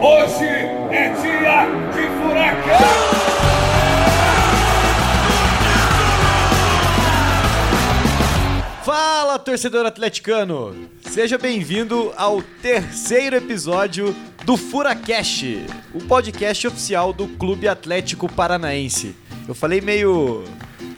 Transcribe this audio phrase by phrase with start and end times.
[0.00, 2.88] Hoje é dia de furacão!
[8.84, 10.88] Fala, torcedor atleticano!
[11.00, 14.14] Seja bem-vindo ao terceiro episódio
[14.44, 19.16] do Furacast, o podcast oficial do Clube Atlético Paranaense.
[19.48, 20.44] Eu falei meio.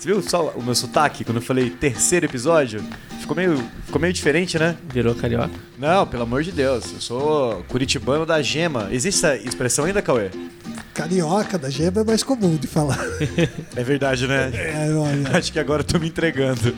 [0.01, 2.83] Você viu só o meu sotaque quando eu falei terceiro episódio?
[3.21, 4.75] Ficou meio, ficou meio diferente, né?
[4.91, 5.51] Virou carioca.
[5.79, 6.91] Não, pelo amor de Deus.
[6.95, 8.89] Eu sou curitibano da gema.
[8.91, 10.31] Existe essa expressão ainda, Cauê?
[10.95, 12.99] Carioca da gema é mais comum de falar.
[13.77, 14.51] É verdade, né?
[14.55, 15.29] É, olha.
[15.37, 16.75] Acho que agora eu tô me entregando.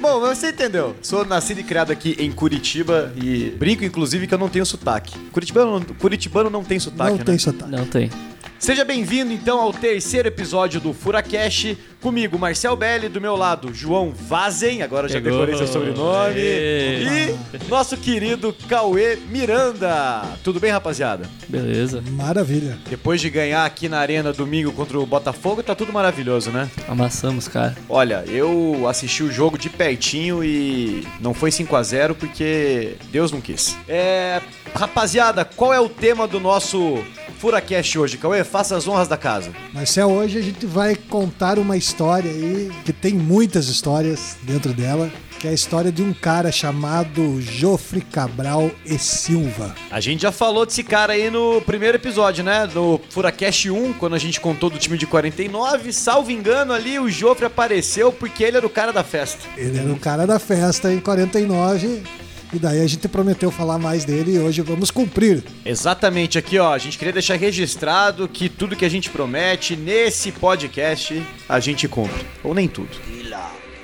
[0.00, 0.96] Bom, mas você entendeu.
[1.00, 5.16] Sou nascido e criado aqui em Curitiba e brinco, inclusive, que eu não tenho sotaque.
[5.30, 7.24] Curitibano, Curitibano não tem sotaque, Não né?
[7.24, 7.70] tem sotaque.
[7.70, 8.10] Não tem.
[8.58, 11.76] Seja bem-vindo, então, ao terceiro episódio do Furacash.
[12.02, 15.32] Comigo, Marcel Belli, do meu lado, João Vazen, agora já Chegou.
[15.32, 16.38] decorei seu sobrenome.
[16.40, 17.36] E
[17.68, 20.22] nosso querido Cauê Miranda.
[20.44, 21.28] Tudo bem, rapaziada?
[21.48, 22.02] Beleza.
[22.10, 22.78] Maravilha.
[22.88, 26.68] Depois de ganhar aqui na arena domingo contra o Botafogo, tá tudo maravilhoso, né?
[26.88, 27.76] Amassamos, cara.
[27.88, 33.32] Olha, eu assisti o jogo de pertinho e não foi 5 a 0 porque Deus
[33.32, 33.76] não quis.
[33.88, 34.40] É,
[34.74, 37.02] rapaziada, qual é o tema do nosso
[37.38, 38.42] Furacast hoje, Cauê?
[38.42, 39.52] Faça as honras da casa.
[39.72, 45.08] Marcel, hoje a gente vai contar uma história aí, que tem muitas histórias dentro dela,
[45.38, 49.72] que é a história de um cara chamado Jofre Cabral e Silva.
[49.88, 52.66] A gente já falou desse cara aí no primeiro episódio, né?
[52.66, 55.92] Do Furacast 1, quando a gente contou do time de 49.
[55.92, 59.38] Salvo engano, ali o Jofre apareceu porque ele era o cara da festa.
[59.56, 62.02] Ele era o cara da festa em 49,
[62.52, 65.42] e daí a gente prometeu falar mais dele e hoje vamos cumprir.
[65.64, 70.32] Exatamente, aqui ó, a gente queria deixar registrado que tudo que a gente promete nesse
[70.32, 72.26] podcast a gente cumpre.
[72.42, 72.88] Ou nem tudo.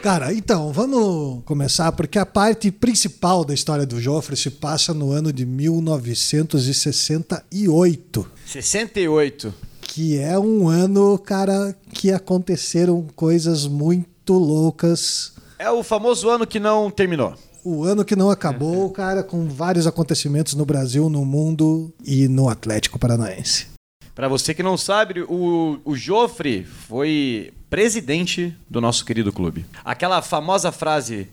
[0.03, 5.11] Cara, então, vamos começar, porque a parte principal da história do Jofre se passa no
[5.11, 8.31] ano de 1968.
[8.45, 9.55] 68.
[9.81, 15.33] que é um ano, cara, que aconteceram coisas muito loucas.
[15.59, 17.34] É o famoso ano que não terminou.
[17.64, 22.48] O ano que não acabou, cara, com vários acontecimentos no Brasil, no mundo e no
[22.48, 23.69] Atlético Paranaense.
[24.14, 29.66] Pra você que não sabe, o, o Jofre foi presidente do nosso querido clube.
[29.84, 31.26] Aquela famosa frase,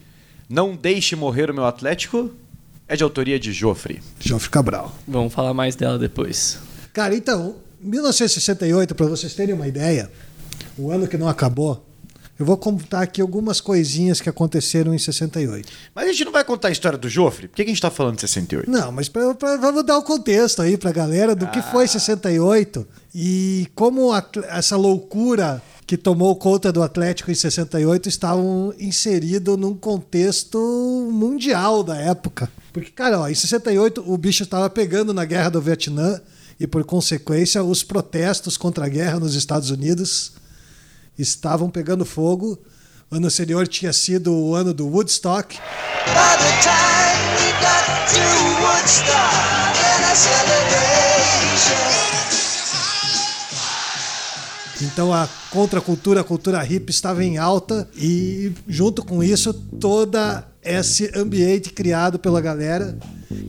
[0.49, 2.31] não deixe morrer o meu Atlético,
[2.87, 4.01] é de autoria de Jofre.
[4.19, 4.95] Jofre Cabral.
[5.07, 6.57] Vamos falar mais dela depois.
[6.91, 10.11] Cara, então, 1968, para vocês terem uma ideia,
[10.77, 11.85] o ano que não acabou,
[12.39, 15.69] eu vou contar aqui algumas coisinhas que aconteceram em 68.
[15.93, 17.47] Mas a gente não vai contar a história do Jofre?
[17.47, 18.69] Por que, a gente tá falando de 68?
[18.69, 24.11] Não, mas vamos dar o contexto aí pra galera do que foi 68 e como
[24.11, 30.57] a- essa loucura que tomou conta do Atlético em 68 estavam inseridos num contexto
[31.11, 32.49] mundial da época.
[32.71, 36.21] Porque, cara, ó, em 68 o bicho estava pegando na guerra do Vietnã
[36.59, 40.33] e, por consequência, os protestos contra a guerra nos Estados Unidos
[41.21, 42.59] estavam pegando fogo.
[43.09, 45.57] O ano anterior tinha sido o ano do Woodstock.
[54.81, 61.11] Então a contracultura, a cultura hippie estava em alta e junto com isso toda esse
[61.15, 62.97] ambiente criado pela galera.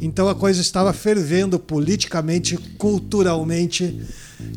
[0.01, 4.01] Então a coisa estava fervendo politicamente, culturalmente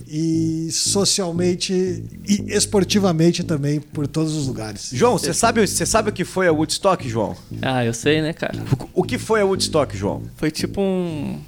[0.08, 4.90] e socialmente e esportivamente também por todos os lugares.
[4.94, 7.36] João, você sabe, você sabe o que foi a Woodstock, João?
[7.62, 8.64] Ah, eu sei, né, cara?
[8.94, 10.24] O que foi a Woodstock, João?
[10.36, 11.40] Foi tipo um.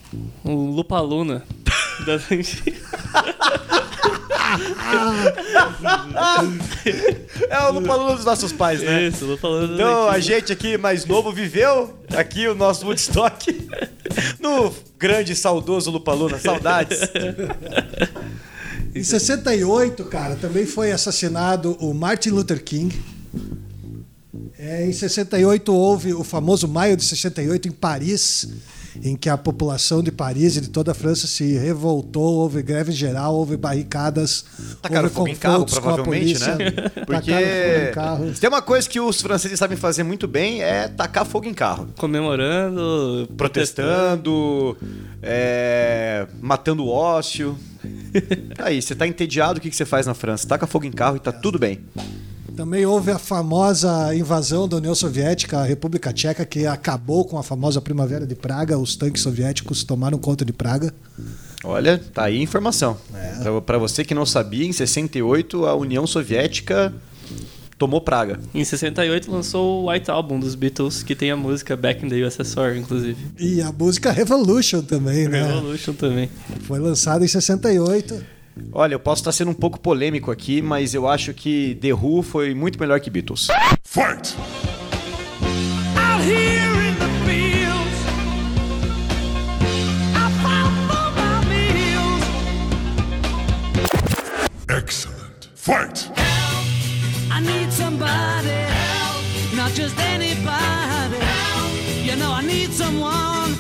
[0.46, 1.44] Um Lupa-Luna.
[2.06, 2.20] da-
[7.50, 9.08] É o Lupalula dos nossos pais, né?
[9.08, 9.74] Isso, Lupa-Luna.
[9.74, 13.70] Então a gente aqui mais novo viveu aqui o nosso Woodstock
[14.40, 16.40] no grande e saudoso Lupaluna.
[16.40, 17.00] Saudades.
[18.96, 23.00] Em 68, cara, também foi assassinado o Martin Luther King.
[24.58, 28.48] É, em 68 houve o famoso Maio de 68 em Paris,
[29.04, 32.92] em que a população de Paris e de toda a França se revoltou, houve greve
[32.92, 34.46] geral, houve barricadas,
[34.82, 36.72] Tacaram houve fogo em carro, confrontos com a provavelmente, polícia, né?
[36.72, 38.34] tacaram Porque fogo em carro.
[38.34, 41.54] se tem uma coisa que os franceses sabem fazer muito bem é tacar fogo em
[41.54, 41.88] carro.
[41.98, 43.28] Comemorando.
[43.38, 44.78] Protestando,
[45.22, 47.58] é, matando o ócio.
[48.60, 50.48] Aí, você tá entediado, o que, que você faz na França?
[50.48, 51.80] Taca fogo em carro e tá tudo bem.
[52.58, 57.44] Também houve a famosa invasão da União Soviética à República Tcheca, que acabou com a
[57.44, 58.78] famosa Primavera de Praga.
[58.80, 60.92] Os tanques soviéticos tomaram conta de Praga.
[61.64, 62.98] Olha, tá aí a informação.
[63.14, 63.44] É.
[63.44, 66.92] Pra- Pra você que não sabia, em 68 a União Soviética
[67.78, 68.40] tomou praga.
[68.56, 72.26] Em 68 lançou o White Album dos Beatles, que tem a música Back in the
[72.26, 73.18] USSR, inclusive.
[73.40, 75.44] E a música Revolution também, né?
[75.44, 76.28] Revolution também.
[76.62, 78.36] Foi lançada em 68.
[78.72, 82.22] Olha, eu posso estar sendo um pouco polêmico aqui, mas eu acho que The Who
[82.22, 83.48] foi muito melhor que Beatles.
[83.84, 84.36] Fight!
[94.70, 95.50] Excellent!
[95.56, 96.12] Fight!
[97.32, 102.06] I need somebody help, not just anybody help.
[102.06, 103.56] You know I need someone.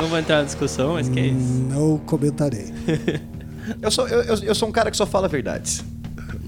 [0.00, 1.52] Não vou entrar na discussão, mas que é isso.
[1.68, 2.72] Não comentarei.
[3.80, 5.84] Eu sou, eu, eu, sou um cara que só fala verdades.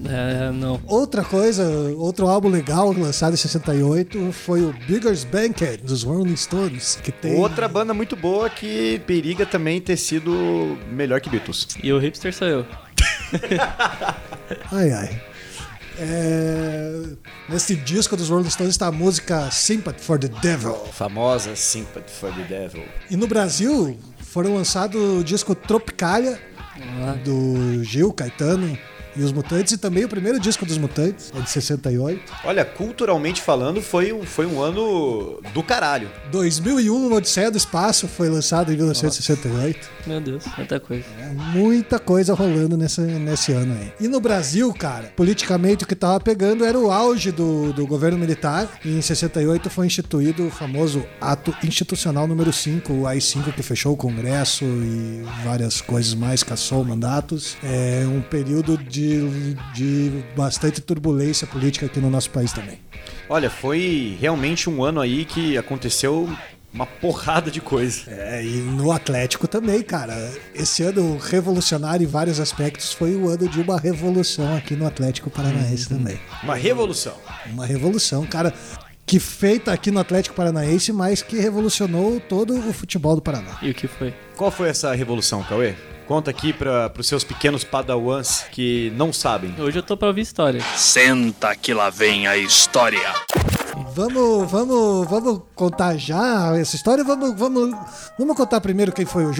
[0.05, 0.81] É, não.
[0.85, 1.63] Outra coisa,
[1.95, 7.35] outro álbum legal lançado em 68 foi o Bigger's Banquet dos Rolling Stones, que tem
[7.35, 11.67] Outra banda muito boa que periga também ter sido melhor que Beatles.
[11.81, 12.65] E o hipster sou eu.
[14.69, 15.21] Ai, ai.
[15.97, 17.03] É,
[17.49, 20.75] Nesse disco dos Rolling Stones está a música Sympathy for the Devil.
[20.93, 22.83] Famosa Sympathy for the Devil.
[23.09, 26.39] E no Brasil foram lançados o disco Tropicalia
[27.23, 28.77] do Gil Caetano
[29.15, 32.21] e os Mutantes e também o primeiro disco dos Mutantes, é de 68.
[32.43, 36.09] Olha, culturalmente falando, foi um, foi um ano do caralho.
[36.31, 39.89] 2001, Uma Odisseia do Espaço foi lançado em 1968.
[40.05, 41.05] Meu Deus, muita coisa.
[41.19, 43.91] É muita coisa rolando nesse, nesse ano aí.
[43.99, 48.17] E no Brasil, cara, politicamente o que tava pegando era o auge do, do governo
[48.17, 48.67] militar.
[48.83, 53.93] E em 68 foi instituído o famoso Ato Institucional número 5, o AI-5, que fechou
[53.93, 57.57] o Congresso e várias coisas mais, caçou mandatos.
[57.63, 59.02] É um período de,
[59.73, 62.79] de bastante turbulência política aqui no nosso país também.
[63.29, 66.29] Olha, foi realmente um ano aí que aconteceu
[66.73, 68.03] uma porrada de coisa.
[68.07, 70.15] É, e no Atlético também, cara.
[70.55, 75.29] Esse ano revolucionário em vários aspectos foi o ano de uma revolução aqui no Atlético
[75.29, 76.19] Paranaense também.
[76.41, 77.15] Uma revolução.
[77.45, 78.51] Uma revolução, cara,
[79.05, 83.57] que feita aqui no Atlético Paranaense, mas que revolucionou todo o futebol do Paraná.
[83.61, 84.13] E o que foi?
[84.35, 85.75] Qual foi essa revolução, Cauê?
[86.07, 89.55] Conta aqui para os seus pequenos padawans que não sabem.
[89.59, 90.61] Hoje eu tô pra ouvir história.
[90.75, 93.13] Senta que lá vem a história.
[93.95, 97.03] Vamos, vamos, vamos contar já essa história?
[97.03, 97.75] Vamos, vamos,
[98.17, 99.33] vamos contar primeiro quem foi o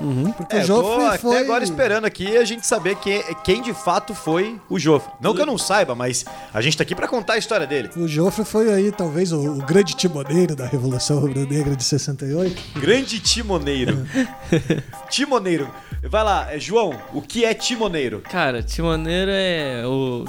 [0.00, 0.32] Jofre?
[0.36, 1.38] Porque É, o eu tô Jofre até foi.
[1.38, 5.12] agora esperando aqui a gente saber quem, quem de fato foi o Jofre.
[5.20, 7.90] Não que eu não saiba, mas a gente tá aqui para contar a história dele.
[7.96, 12.80] O Jofre foi aí, talvez, o, o grande timoneiro da Revolução Rubro-Negra de 68.
[12.80, 14.06] Grande timoneiro.
[15.10, 15.68] timoneiro.
[16.08, 18.20] Vai lá, é, João, o que é timoneiro?
[18.22, 20.24] Cara, Timoneiro é o,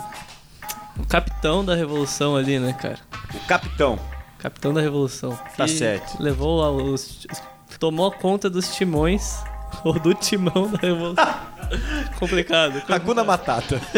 [1.00, 3.00] o capitão da revolução ali, né, cara?
[3.34, 3.98] O capitão.
[4.38, 5.38] Capitão da revolução.
[5.56, 6.22] Tá certo.
[6.22, 6.62] Levou
[6.94, 7.26] os.
[7.80, 9.38] Tomou conta dos timões.
[9.84, 11.52] Ou do timão da revolução.
[12.20, 12.82] Complicado.
[12.90, 13.80] Hakuna Matata.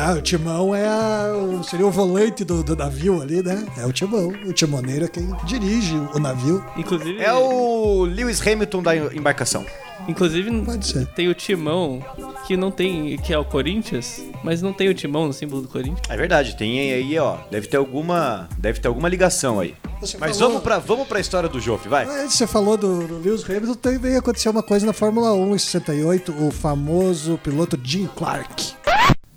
[0.00, 3.64] Ah, o timão é a- o- seria o volante do, do navio ali, né?
[3.76, 4.28] É o timão.
[4.28, 6.64] O timoneiro é quem dirige o navio.
[6.76, 9.64] Inclusive, É o Lewis Hamilton da embarcação.
[10.08, 11.06] Inclusive Pode ser.
[11.08, 12.02] tem o timão
[12.46, 13.16] que não tem.
[13.18, 16.00] que é o Corinthians, mas não tem o timão no símbolo do Corinthians.
[16.08, 17.38] É verdade, tem aí, ó.
[17.50, 19.74] Deve ter alguma, deve ter alguma ligação aí.
[20.00, 22.04] Você Mas falou- vamos pra, vamos pra história do Jofre, vai.
[22.06, 25.58] Antes Você falou do, do Lewis Hamilton, também aconteceu uma coisa na Fórmula 1 em
[25.58, 26.32] 68.
[26.44, 28.74] O famoso piloto Jim Clark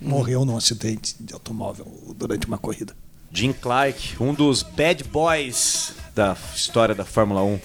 [0.02, 1.86] morreu num acidente de automóvel
[2.16, 2.94] durante uma corrida.
[3.32, 7.60] Jim Clark, um dos bad boys da história da Fórmula 1.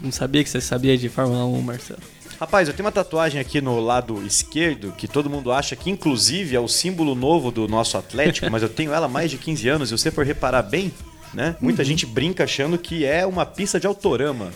[0.00, 2.00] Não sabia que você sabia de Fórmula 1, Marcelo.
[2.40, 6.56] Rapaz, eu tenho uma tatuagem aqui no lado esquerdo que todo mundo acha que, inclusive,
[6.56, 9.68] é o símbolo novo do nosso Atlético, mas eu tenho ela há mais de 15
[9.68, 10.90] anos e se você for reparar bem,
[11.34, 11.54] né?
[11.60, 14.50] Muita gente brinca achando que é uma pista de autorama.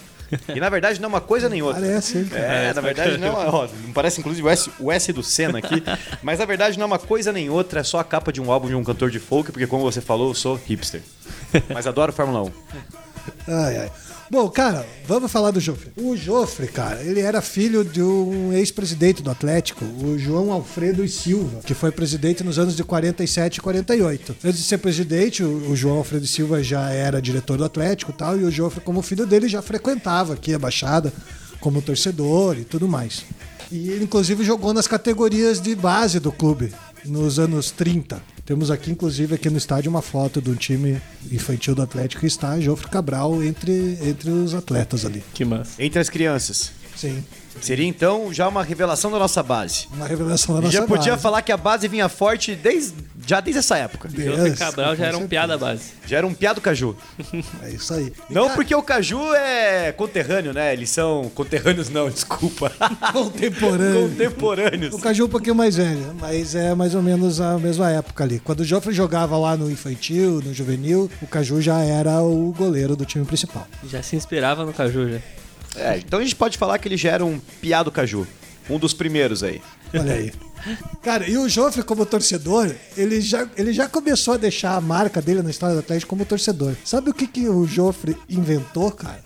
[0.49, 1.83] E na verdade não é uma coisa nem outra.
[1.83, 2.31] Parece, hein?
[2.33, 3.49] É, na verdade não é.
[3.51, 5.83] Ó, não parece inclusive o S, o S do Senna aqui.
[6.23, 8.51] Mas na verdade não é uma coisa nem outra, é só a capa de um
[8.51, 11.03] álbum de um cantor de folk, porque como você falou, eu sou hipster.
[11.69, 12.53] Mas adoro Fórmula 1.
[13.47, 13.93] Ai, ai.
[14.31, 15.93] Bom, cara, vamos falar do Jofre.
[15.97, 21.09] O Jofre, cara, ele era filho de um ex-presidente do Atlético, o João Alfredo e
[21.09, 24.37] Silva, que foi presidente nos anos de 47 e 48.
[24.43, 28.15] Antes de ser presidente, o João Alfredo e Silva já era diretor do Atlético e
[28.15, 31.13] tal, e o Jofre, como filho dele, já frequentava aqui a Baixada
[31.61, 33.25] como torcedor e tudo mais.
[33.71, 36.73] E ele, inclusive, jogou nas categorias de base do clube
[37.05, 38.34] nos anos 30.
[38.45, 41.01] Temos aqui, inclusive, aqui no estádio, uma foto do time
[41.33, 45.25] infantil do Atlético e está Jofre Cabral entre, entre os atletas ali.
[45.33, 45.83] Que massa.
[45.83, 46.71] Entre as crianças.
[46.95, 47.25] Sim,
[47.61, 49.87] Seria então já uma revelação da nossa base.
[49.93, 51.23] uma revelação da nossa já podia base.
[51.23, 52.95] falar que a base vinha forte desde,
[53.27, 54.09] Já desde essa época.
[54.17, 55.93] Yes, Cabral já era um piada base.
[56.07, 56.97] Já era um piado caju.
[57.63, 58.13] É isso aí.
[58.29, 60.73] Não porque o caju é conterrâneo, né?
[60.73, 62.71] Eles são conterrâneos não, desculpa.
[63.13, 64.09] Contemporâneo.
[64.09, 64.95] Contemporâneos.
[64.95, 68.25] O Caju é um pouquinho mais velho, mas é mais ou menos a mesma época
[68.25, 68.41] ali.
[68.41, 72.97] Quando o Joffre jogava lá no infantil, no juvenil, o Caju já era o goleiro
[72.97, 73.67] do time principal.
[73.89, 75.19] Já se inspirava no Caju já.
[75.77, 78.27] É, então a gente pode falar que ele já era um piado caju.
[78.71, 79.61] Um dos primeiros aí.
[79.99, 80.33] Olha aí.
[81.03, 85.21] Cara, e o Joffre como torcedor, ele já, ele já começou a deixar a marca
[85.21, 86.75] dele na história do Atlético como torcedor.
[86.85, 89.21] Sabe o que, que o Joffre inventou, cara?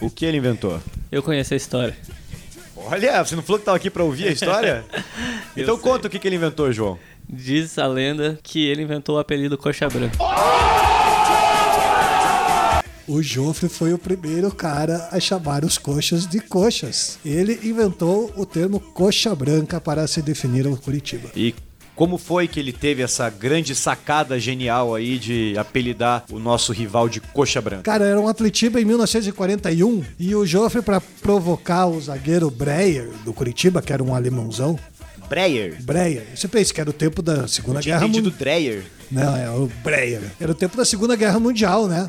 [0.00, 0.80] O que ele inventou?
[1.12, 1.96] Eu conheço a história.
[2.76, 4.84] Olha, você não falou que tava aqui pra ouvir a história?
[5.56, 5.84] então sei.
[5.84, 6.98] conta o que, que ele inventou, João.
[7.28, 10.16] Diz a lenda que ele inventou o apelido Coxa Branca.
[13.08, 17.18] O Joffre foi o primeiro cara a chamar os coxas de coxas.
[17.24, 21.30] Ele inventou o termo coxa branca para se definir o Curitiba.
[21.34, 21.54] E
[21.96, 27.08] como foi que ele teve essa grande sacada genial aí de apelidar o nosso rival
[27.08, 27.84] de coxa branca?
[27.84, 33.32] Cara, era um Atletiba em 1941 e o Joffre, para provocar o zagueiro Breyer do
[33.32, 34.78] Curitiba, que era um alemãozão,
[35.30, 35.82] Breyer.
[35.82, 38.34] Breyer, você pensa que era o tempo da Segunda Guerra Mundial.
[38.38, 38.84] Dreyer.
[39.10, 40.22] Não, é o Breyer.
[40.38, 42.08] Era o tempo da Segunda Guerra Mundial, né?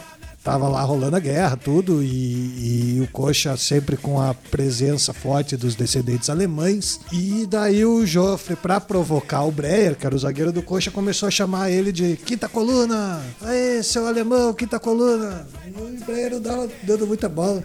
[0.50, 5.56] Tava lá rolando a guerra, tudo, e, e o Coxa sempre com a presença forte
[5.56, 7.00] dos descendentes alemães.
[7.13, 11.27] E daí o Joffre, pra provocar o Breyer, que era o zagueiro do Coxa, começou
[11.27, 13.22] a chamar ele de quinta coluna.
[13.44, 15.48] Aê, seu alemão, quinta coluna.
[15.68, 17.63] E o Breyer dava dando muita bola.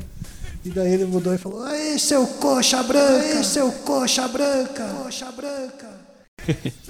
[0.62, 3.38] E daí ele mudou e falou: Aê, seu coxa branca!
[3.38, 4.84] Aê, seu coxa branca!
[5.02, 5.88] Coxa branca!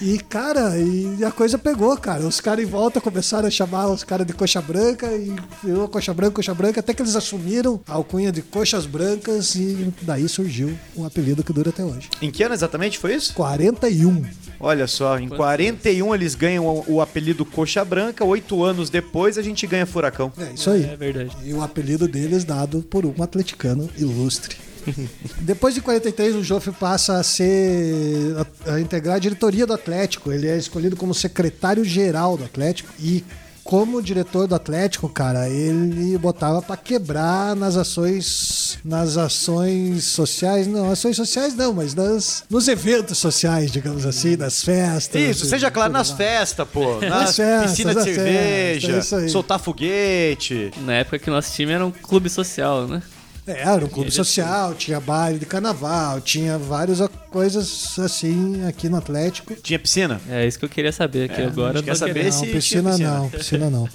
[0.00, 2.26] E, cara, e a coisa pegou, cara.
[2.26, 6.12] Os caras em volta começaram a chamar os caras de coxa branca e virou coxa
[6.12, 10.76] branca, coxa branca, até que eles assumiram a alcunha de coxas brancas e daí surgiu
[10.96, 12.08] um apelido que dura até hoje.
[12.20, 13.34] Em que ano exatamente foi isso?
[13.34, 14.24] 41.
[14.60, 19.42] Olha só, em 41 eles ganham o, o apelido Coxa Branca, oito anos depois a
[19.42, 20.32] gente ganha Furacão.
[20.38, 20.84] É isso aí.
[20.84, 21.36] É verdade.
[21.44, 24.56] E o apelido deles dado por um atleticano ilustre.
[25.40, 28.34] Depois de 43, o Joffre passa a ser
[28.66, 30.32] a, a integrar a diretoria do Atlético.
[30.32, 33.24] Ele é escolhido como secretário-geral do Atlético e
[33.64, 40.90] como diretor do Atlético, cara, ele botava pra quebrar nas ações nas ações sociais, não,
[40.90, 45.22] ações sociais não, mas nas nos eventos sociais, digamos assim, nas festas.
[45.22, 46.18] Isso, seja claro, tudo nas mais.
[46.18, 46.98] festas, pô.
[47.00, 49.28] Nas Nas festas, piscinas de nas cerveja, aí.
[49.28, 50.72] soltar foguete.
[50.78, 53.00] Na época que nosso time era um clube social, né?
[53.46, 58.96] É, era um clube social, tinha baile de carnaval, tinha várias coisas assim aqui no
[58.96, 59.54] Atlético.
[59.56, 60.20] Tinha piscina?
[60.28, 62.42] É isso que eu queria saber, que agora a eu gente quer saber se- Não,
[62.44, 63.18] tinha piscina, piscina.
[63.18, 63.88] não, piscina não.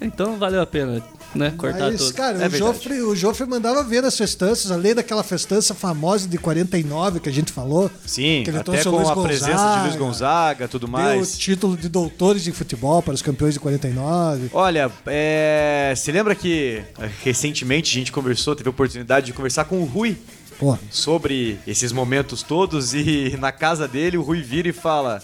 [0.00, 1.02] Então valeu a pena,
[1.34, 1.52] né?
[1.56, 2.14] Cortar Mas, tudo.
[2.14, 2.58] cara, É o, verdade.
[2.58, 7.32] Joffre, o Joffre mandava ver as festanças, além daquela festança famosa de 49 que a
[7.32, 7.90] gente falou.
[8.06, 11.34] Sim, que ele até com Luiz a presença de Luiz Gonzaga, tudo Deu mais.
[11.34, 14.50] o título de doutores de futebol para os campeões de 49.
[14.52, 15.92] Olha, é...
[15.96, 19.84] você lembra que é, recentemente a gente conversou, teve a oportunidade de conversar com o
[19.84, 20.16] Rui
[20.58, 25.22] Pô, sobre esses momentos todos e na casa dele o Rui vira e fala: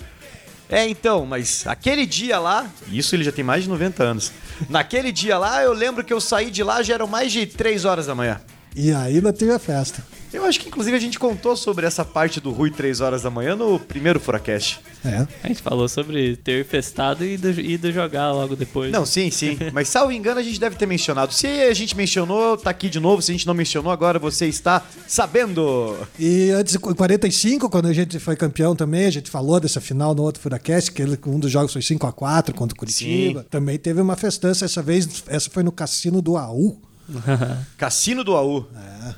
[0.75, 4.33] É, então, mas aquele dia lá, isso ele já tem mais de 90 anos.
[4.69, 7.85] Naquele dia lá, eu lembro que eu saí de lá já eram mais de 3
[7.85, 8.41] horas da manhã.
[8.75, 10.05] e ainda teve a festa.
[10.33, 13.31] Eu acho que inclusive a gente contou sobre essa parte do Rui 3 horas da
[13.31, 14.81] manhã no primeiro Furacast.
[15.05, 15.27] É.
[15.43, 18.91] A gente falou sobre ter festado e ido, ido jogar logo depois.
[18.91, 19.57] Não, sim, sim.
[19.73, 21.33] Mas salvo engano, a gente deve ter mencionado.
[21.35, 23.21] Se a gente mencionou, tá aqui de novo.
[23.23, 25.97] Se a gente não mencionou, agora você está sabendo.
[26.19, 30.15] E antes, em 45, quando a gente foi campeão também, a gente falou dessa final
[30.15, 33.41] no outro Furacast, que ele- um dos jogos foi 5x4 contra o Curitiba.
[33.43, 33.47] Sim.
[33.51, 36.81] Também teve uma festança, essa vez, essa foi no cassino do AU.
[37.77, 38.67] Cassino do AU.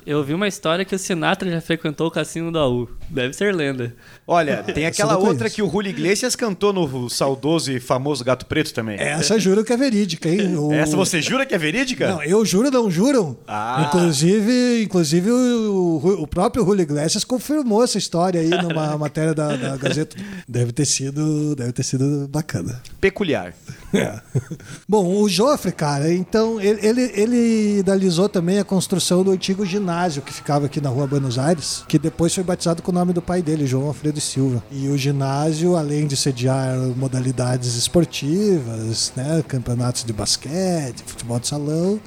[0.05, 2.89] Eu vi uma história que o Sinatra já frequentou o cassino da U.
[3.09, 3.93] Deve ser lenda.
[4.27, 8.73] Olha, tem aquela outra que o Julio Iglesias cantou no saudoso e famoso Gato Preto
[8.73, 8.97] também.
[8.99, 10.57] Essa juro que é verídica, hein?
[10.57, 12.07] O- Essa você jura que é verídica?
[12.09, 13.37] Não, eu juro, não juram.
[13.47, 13.85] Ah.
[13.87, 19.77] Inclusive, inclusive o, o- próprio Julio Iglesias confirmou essa história aí numa matéria da, da
[19.77, 20.17] Gazeta.
[20.47, 22.81] Deve ter sido, deve ter sido bacana.
[22.99, 23.53] Peculiar.
[23.93, 24.19] É.
[24.87, 30.21] Bom, o Joffre, cara, então ele, ele, ele idealizou também a construção do antigo ginásio
[30.21, 33.21] que ficava aqui na rua Buenos Aires, que depois foi batizado com o nome do
[33.21, 34.63] pai dele, João Alfredo Silva.
[34.71, 41.99] E o ginásio, além de sediar modalidades esportivas, né, campeonatos de basquete, futebol de salão,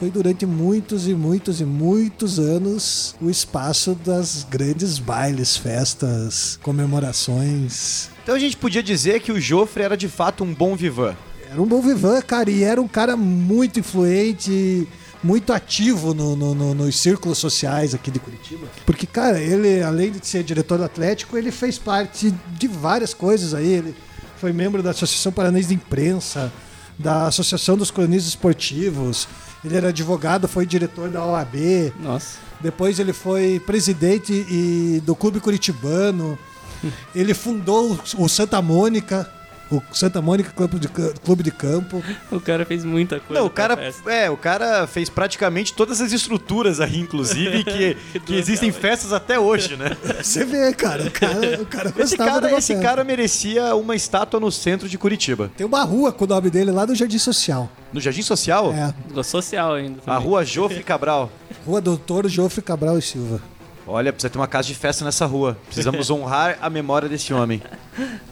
[0.00, 8.08] foi durante muitos e muitos e muitos anos o espaço das grandes bailes, festas, comemorações.
[8.22, 11.14] Então a gente podia dizer que o Joffre era de fato um bom vivan.
[11.48, 14.88] Era um bom vivan, cara, e era um cara muito influente,
[15.26, 18.66] muito ativo no- no- no- nos círculos sociais aqui de Curitiba.
[18.86, 23.52] Porque, cara, ele, além de ser diretor do Atlético, ele fez parte de várias coisas
[23.52, 23.72] aí.
[23.72, 23.94] Ele
[24.38, 26.52] foi membro da Associação Paranaense de Imprensa,
[26.98, 29.26] da Associação dos Cronistas Esportivos.
[29.64, 31.92] Ele era advogado, foi diretor da OAB.
[32.00, 32.38] Nossa.
[32.60, 36.38] Depois ele foi presidente e- do Clube Curitibano.
[37.14, 39.28] Ele fundou o Santa Mônica,
[39.70, 42.02] o Santa Mônica Clube de, Clube de Campo.
[42.30, 43.40] O cara fez muita coisa.
[43.40, 44.10] Não, o cara, festa.
[44.12, 49.38] é, o cara fez praticamente todas as estruturas aí, inclusive, que, que existem festas até
[49.38, 49.96] hoje, né?
[50.22, 52.82] Você vê, cara, o cara, o cara Esse cara, esse festa.
[52.82, 55.50] cara merecia uma estátua no centro de Curitiba.
[55.56, 57.70] Tem uma rua com o nome dele lá no Jardim Social.
[57.92, 59.98] No Jardim Social, É, social ainda.
[60.06, 60.28] a também.
[60.28, 61.30] rua Jofre Cabral.
[61.64, 63.40] Rua Doutor Jofre Cabral e Silva.
[63.86, 65.56] Olha, precisa ter uma casa de festa nessa rua.
[65.66, 67.62] Precisamos honrar a memória desse homem.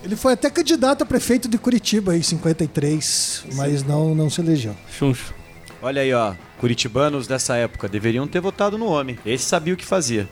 [0.02, 4.75] Ele foi até candidato a prefeito de Curitiba em 53, mas não, não se elegeu.
[4.90, 5.32] Chuncho.
[5.80, 6.34] Olha aí, ó.
[6.58, 9.18] Curitibanos dessa época deveriam ter votado no homem.
[9.25, 10.28] Esse sabia o que fazia.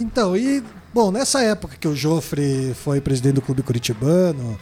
[0.00, 4.58] Então, e, bom, nessa época que o Jofre foi presidente do Clube Curitibano,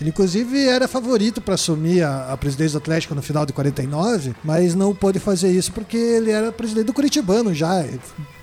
[0.00, 4.34] ele inclusive era favorito para assumir a, a presidência do Atlético no final de 49,
[4.44, 7.84] mas não pôde fazer isso porque ele era presidente do Curitibano já.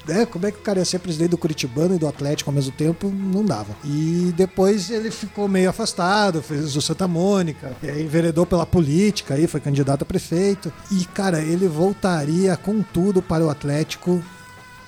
[0.08, 2.54] É, como é que o cara ia ser presidente do Curitibano e do Atlético ao
[2.54, 3.10] mesmo tempo?
[3.10, 3.74] Não dava.
[3.86, 9.62] E depois ele ficou meio afastado, fez o Santa Mônica, enveredou pela política, aí foi
[9.62, 10.74] candidato a prefeito.
[10.92, 14.22] E, cara, ele voltaria com tudo para o Atlético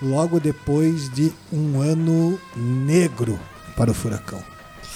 [0.01, 3.39] logo depois de um ano negro
[3.77, 4.54] para o Furacão.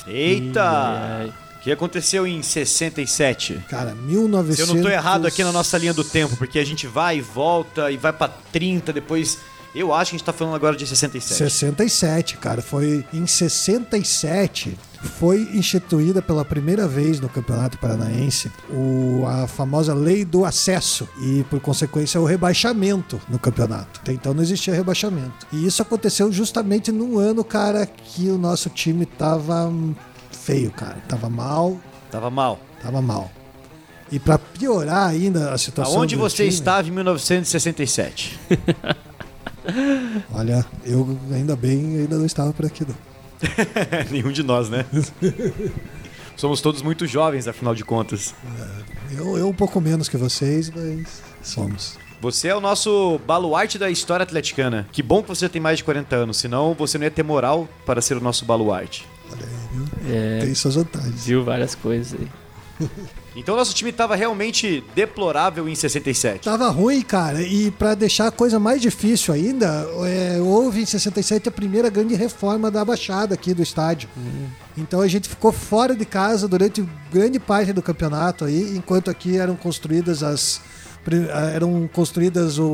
[0.09, 1.33] Eita!
[1.55, 3.65] O que aconteceu em 67?
[3.69, 4.55] Cara, 1900...
[4.55, 7.17] Se eu não tô errado aqui na nossa linha do tempo, porque a gente vai
[7.17, 9.37] e volta e vai pra 30, depois.
[9.75, 11.37] Eu acho que a gente tá falando agora de 67.
[11.37, 12.61] 67, cara.
[12.61, 20.25] Foi em 67 foi instituída pela primeira vez no Campeonato Paranaense o, a famosa lei
[20.25, 23.99] do acesso e, por consequência, o rebaixamento no campeonato.
[24.01, 25.47] Até então não existia rebaixamento.
[25.51, 29.71] E isso aconteceu justamente num ano, cara, que o nosso time tava
[30.31, 30.97] feio, cara.
[31.07, 31.77] Tava mal,
[32.11, 32.59] Tava mal.
[32.81, 33.31] tava mal.
[34.11, 38.39] E pra piorar ainda a situação Aonde você time, estava em 1967?
[40.33, 43.08] Olha, eu ainda bem ainda não estava por aqui não.
[44.12, 44.86] Nenhum de nós, né?
[46.36, 48.34] Somos todos muito jovens, afinal de contas.
[49.12, 51.98] Eu, eu um pouco menos que vocês, mas somos.
[52.22, 54.88] Você é o nosso baluarte da história atleticana.
[54.91, 57.67] Que bom que você tem mais de 40 anos, senão você não ia ter moral
[57.86, 59.06] para ser o nosso baluarte.
[60.08, 61.25] É, Tem suas vantagens.
[61.25, 62.88] viu várias coisas aí.
[63.35, 66.43] Então nosso time estava realmente deplorável em 67.
[66.43, 71.49] Tava ruim, cara, e pra deixar a coisa mais difícil ainda, é, houve em 67
[71.49, 74.09] a primeira grande reforma da Baixada aqui do estádio.
[74.77, 79.37] Então a gente ficou fora de casa durante grande parte do campeonato aí, enquanto aqui
[79.37, 80.61] eram construídas as
[81.55, 82.65] eram construídas o,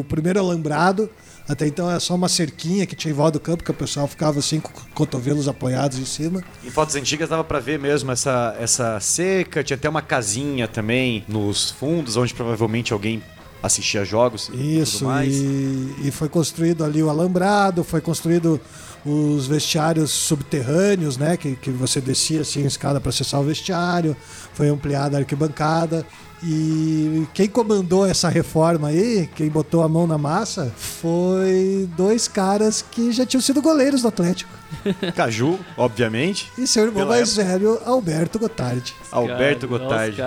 [0.00, 1.10] o primeiro alambrado.
[1.48, 4.08] Até então era só uma cerquinha que tinha em volta do campo que o pessoal
[4.08, 6.42] ficava assim com os cotovelos apoiados em cima.
[6.64, 11.24] Em fotos antigas dava pra ver mesmo essa, essa seca, tinha até uma casinha também
[11.28, 13.22] nos fundos, onde provavelmente alguém
[13.62, 15.34] assistia jogos e Isso, tudo mais.
[15.34, 18.60] e, e foi construído ali o alambrado, foi construído
[19.04, 21.36] os vestiários subterrâneos, né?
[21.36, 24.16] Que, que você descia assim a escada para acessar o vestiário,
[24.54, 26.06] foi ampliada a arquibancada.
[26.46, 32.82] E quem comandou essa reforma aí, quem botou a mão na massa, foi dois caras
[32.82, 34.50] que já tinham sido goleiros do Atlético.
[35.16, 36.52] Caju, obviamente.
[36.58, 38.94] E seu irmão mais velho, Alberto Gotardi.
[39.10, 40.20] Alberto Gotardi.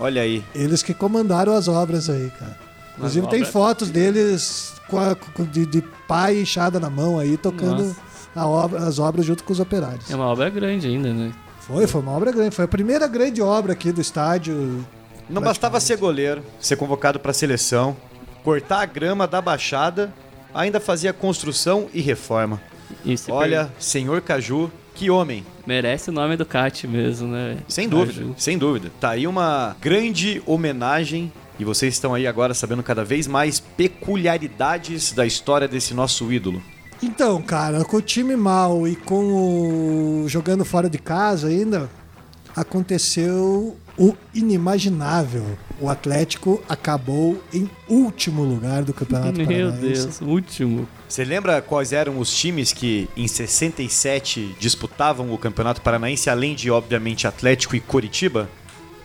[0.00, 0.42] Olha aí.
[0.54, 2.56] Eles que comandaram as obras aí, cara.
[2.96, 3.52] Inclusive tem obras?
[3.52, 7.96] fotos deles com a- com- de, de pai e enxada na mão aí, tocando Nossa.
[8.34, 10.10] a obra- as obras junto com os operários.
[10.10, 11.30] É uma obra grande ainda, né?
[11.60, 12.54] Foi, foi uma obra grande.
[12.56, 14.84] Foi a primeira grande obra aqui do estádio.
[15.28, 17.96] Não bastava ser goleiro, ser convocado pra seleção,
[18.42, 20.12] cortar a grama da baixada,
[20.54, 22.60] ainda fazia construção e reforma.
[23.04, 25.42] E se Olha, senhor Caju, que homem.
[25.42, 27.58] per- Merece o nome do CAT mesmo, né?
[27.68, 28.04] Sem Caju.
[28.06, 28.90] dúvida, sem dúvida.
[28.98, 35.12] Tá aí uma grande homenagem e vocês estão aí agora sabendo cada vez mais peculiaridades
[35.12, 36.62] da história desse nosso ídolo.
[37.02, 41.88] Então, cara, com o time mal e com o jogando fora de casa ainda,
[42.56, 45.44] aconteceu o inimaginável.
[45.80, 50.06] O Atlético acabou em último lugar do Campeonato Meu Paranaense.
[50.06, 50.88] Deus, último.
[51.08, 56.70] Você lembra quais eram os times que em 67 disputavam o Campeonato Paranaense, além de,
[56.70, 58.48] obviamente, Atlético e Coritiba?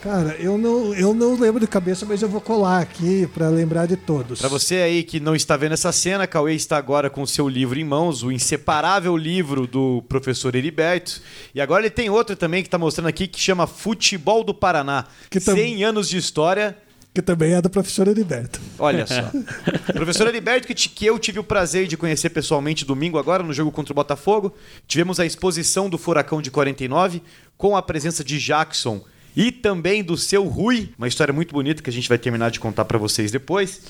[0.04, 3.86] Cara, eu não, eu não lembro de cabeça, mas eu vou colar aqui pra lembrar
[3.86, 4.38] de todos.
[4.38, 7.48] Pra você aí que não está vendo essa cena, Cauê está agora com o seu
[7.48, 11.22] livro em mãos, o inseparável livro do professor Heriberto.
[11.56, 15.06] E agora ele tem outro também que está mostrando aqui que chama Futebol do Paraná.
[15.30, 16.78] Que tam- 100 anos de história
[17.14, 18.60] que também é do professor Heriberto.
[18.78, 19.32] Olha só.
[19.94, 23.72] Professor Heriberto, que, que eu tive o prazer de conhecer pessoalmente domingo agora, no jogo
[23.72, 24.52] contra o Botafogo.
[24.86, 27.22] Tivemos a exposição do Furacão de 49,
[27.56, 29.02] com a presença de Jackson
[29.36, 30.90] e também do seu Rui.
[30.98, 33.82] Uma história muito bonita que a gente vai terminar de contar para vocês depois.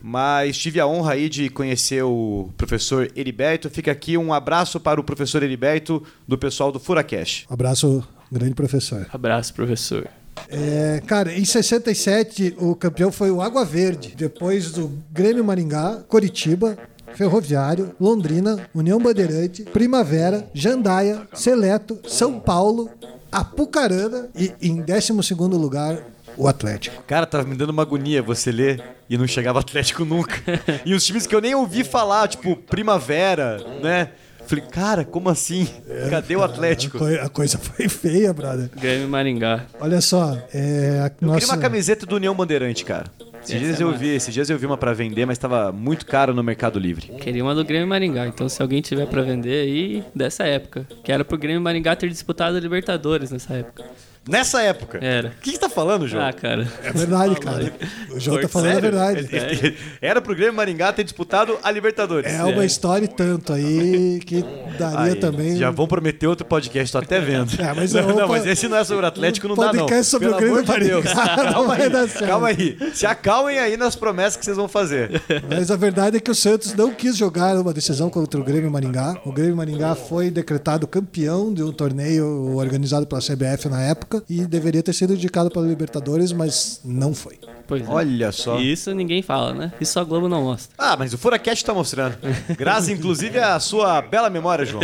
[0.00, 3.70] Mas tive a honra aí de conhecer o professor Heriberto.
[3.70, 7.44] Fica aqui um abraço para o professor Heriberto do pessoal do Furacash.
[7.48, 9.06] Abraço, grande professor.
[9.12, 10.08] Abraço, professor.
[10.48, 16.78] É, cara, em 67 o campeão foi o Água Verde, depois do Grêmio Maringá, Coritiba,
[17.14, 22.88] Ferroviário, Londrina, União Bandeirante, Primavera, Jandaia, Seleto, São Paulo,
[23.30, 25.12] Apucarana e em 12
[25.56, 25.98] lugar
[26.36, 27.02] o Atlético.
[27.04, 30.40] Cara, tava me dando uma agonia você ler e não chegava Atlético nunca.
[30.86, 34.10] e os times que eu nem ouvi falar, tipo Primavera, né?
[34.46, 35.68] Falei, cara, como assim?
[36.08, 37.04] Cadê o Atlético?
[37.04, 38.70] a coisa foi feia, brother.
[38.74, 39.66] Grêmio Maringá.
[39.78, 41.40] Olha só, é, a Eu nossa...
[41.40, 43.12] queria uma camiseta do União Bandeirante, cara.
[43.42, 45.72] Esses Essa dias é eu vi, esses dias eu vi uma pra vender, mas tava
[45.72, 47.08] muito caro no Mercado Livre.
[47.20, 48.26] Queria uma do Grêmio Maringá.
[48.26, 50.86] Então, se alguém tiver pra vender aí, dessa época.
[51.02, 53.84] Que era pro Grêmio Maringá ter disputado a Libertadores nessa época.
[54.28, 54.98] Nessa época.
[55.00, 55.28] Era.
[55.28, 56.26] O que você tá falando, João?
[56.26, 56.68] Ah, cara.
[56.82, 57.72] É verdade, cara.
[58.10, 59.76] O João tá falando a verdade.
[60.00, 62.30] Era pro Grêmio Maringá ter disputado a Libertadores.
[62.32, 64.44] É uma história e tanto aí que
[64.78, 65.56] daria Aí, também.
[65.56, 67.48] Já vão prometer outro podcast, tô até vendo.
[67.60, 69.80] É, mas não, não, mas esse não é sobre o Atlético, não dá não.
[69.80, 70.68] podcast sobre Pelo o Grêmio de.
[70.68, 72.26] Maringá não Calma vai aí, dar certo.
[72.26, 72.78] calma aí.
[72.92, 75.22] Se acalmem aí nas promessas que vocês vão fazer.
[75.48, 78.70] Mas a verdade é que o Santos não quis jogar uma decisão contra o Grêmio
[78.70, 79.16] Maringá.
[79.24, 84.46] O Grêmio Maringá foi decretado campeão de um torneio organizado pela CBF na época e
[84.46, 87.38] deveria ter sido indicado para Libertadores, mas não foi.
[87.66, 87.90] Pois é.
[87.90, 88.58] Olha só.
[88.58, 89.72] E isso ninguém fala, né?
[89.80, 90.74] Isso a Globo não mostra.
[90.78, 92.16] Ah, mas o Furacast tá mostrando.
[92.56, 94.82] Graças, inclusive, à sua bela memória, João.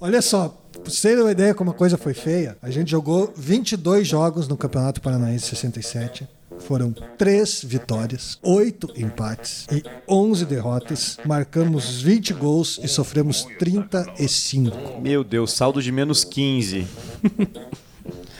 [0.00, 3.32] Olha só, pra vocês terem uma ideia como a coisa foi feia, a gente jogou
[3.36, 6.26] 22 jogos no Campeonato Paranaense 67.
[6.60, 11.18] Foram 3 vitórias, 8 empates e 11 derrotas.
[11.26, 15.00] Marcamos 20 gols e sofremos 35.
[15.02, 16.86] Meu Deus, saldo de menos 15.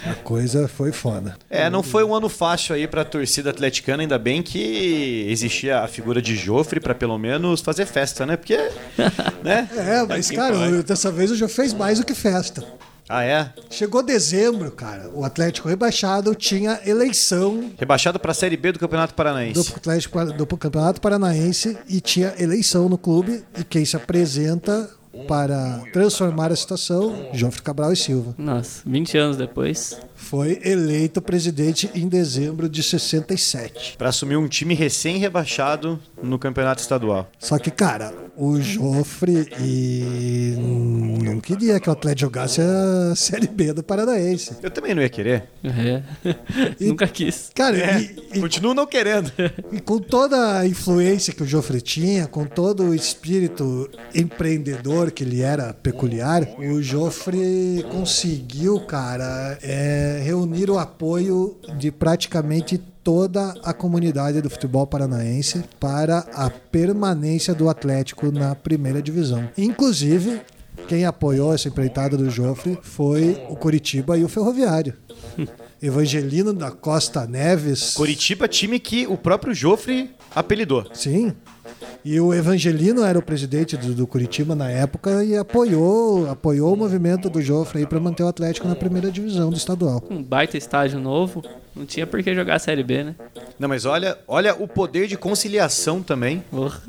[0.07, 1.37] A coisa foi foda.
[1.49, 5.89] É, não foi um ano fácil aí pra torcida atleticana, ainda bem que existia a
[5.89, 8.37] figura de Jofre pra pelo menos fazer festa, né?
[8.37, 8.57] Porque,
[9.43, 9.69] né?
[9.77, 12.65] É, mas cara, dessa vez o jogo fez mais do que festa.
[13.09, 13.51] Ah, é?
[13.69, 19.17] Chegou dezembro, cara, o Atlético rebaixado tinha eleição Rebaixado pra Série B do Campeonato do
[19.17, 19.75] Paranaense.
[19.77, 24.89] Atlético do Campeonato Paranaense e tinha eleição no clube e quem se apresenta
[25.27, 28.35] para transformar a situação, Jofre Cabral e Silva.
[28.37, 29.99] Nossa, 20 anos depois.
[30.25, 33.97] Foi eleito presidente em dezembro de 67.
[33.99, 37.31] Pra assumir um time recém-rebaixado no Campeonato Estadual.
[37.39, 40.55] Só que, cara, o Jofre e
[41.23, 44.57] não queria que o Atlético jogasse a Série B do Paranaense.
[44.63, 45.45] Eu também não ia querer.
[45.63, 46.03] É.
[46.81, 47.51] Nunca quis.
[47.55, 49.31] Cara, É, e, e continuo não querendo.
[49.73, 55.23] E com toda a influência que o Joffre tinha, com todo o espírito empreendedor que
[55.23, 63.73] ele era peculiar, o Joffre conseguiu, cara, é, reunir o apoio de praticamente toda a
[63.73, 69.49] comunidade do futebol paranaense para a permanência do Atlético na primeira divisão.
[69.59, 70.41] Inclusive,
[70.89, 74.95] quem apoiou essa empreitada do Joffre foi o Curitiba e o Ferroviário.
[75.83, 77.93] Evangelino da Costa Neves.
[77.95, 80.87] Curitiba, time que o próprio Jofre apelidou.
[80.95, 81.35] Sim.
[82.05, 86.77] E o Evangelino era o presidente do, do Curitiba na época e apoiou, apoiou o
[86.77, 90.03] movimento do Jofre aí para manter o Atlético na primeira divisão do estadual.
[90.11, 91.43] Um baita estágio novo.
[91.75, 93.15] Não tinha por que jogar a Série B, né?
[93.59, 96.45] Não, mas olha, olha o poder de conciliação também.
[96.51, 96.81] Porra.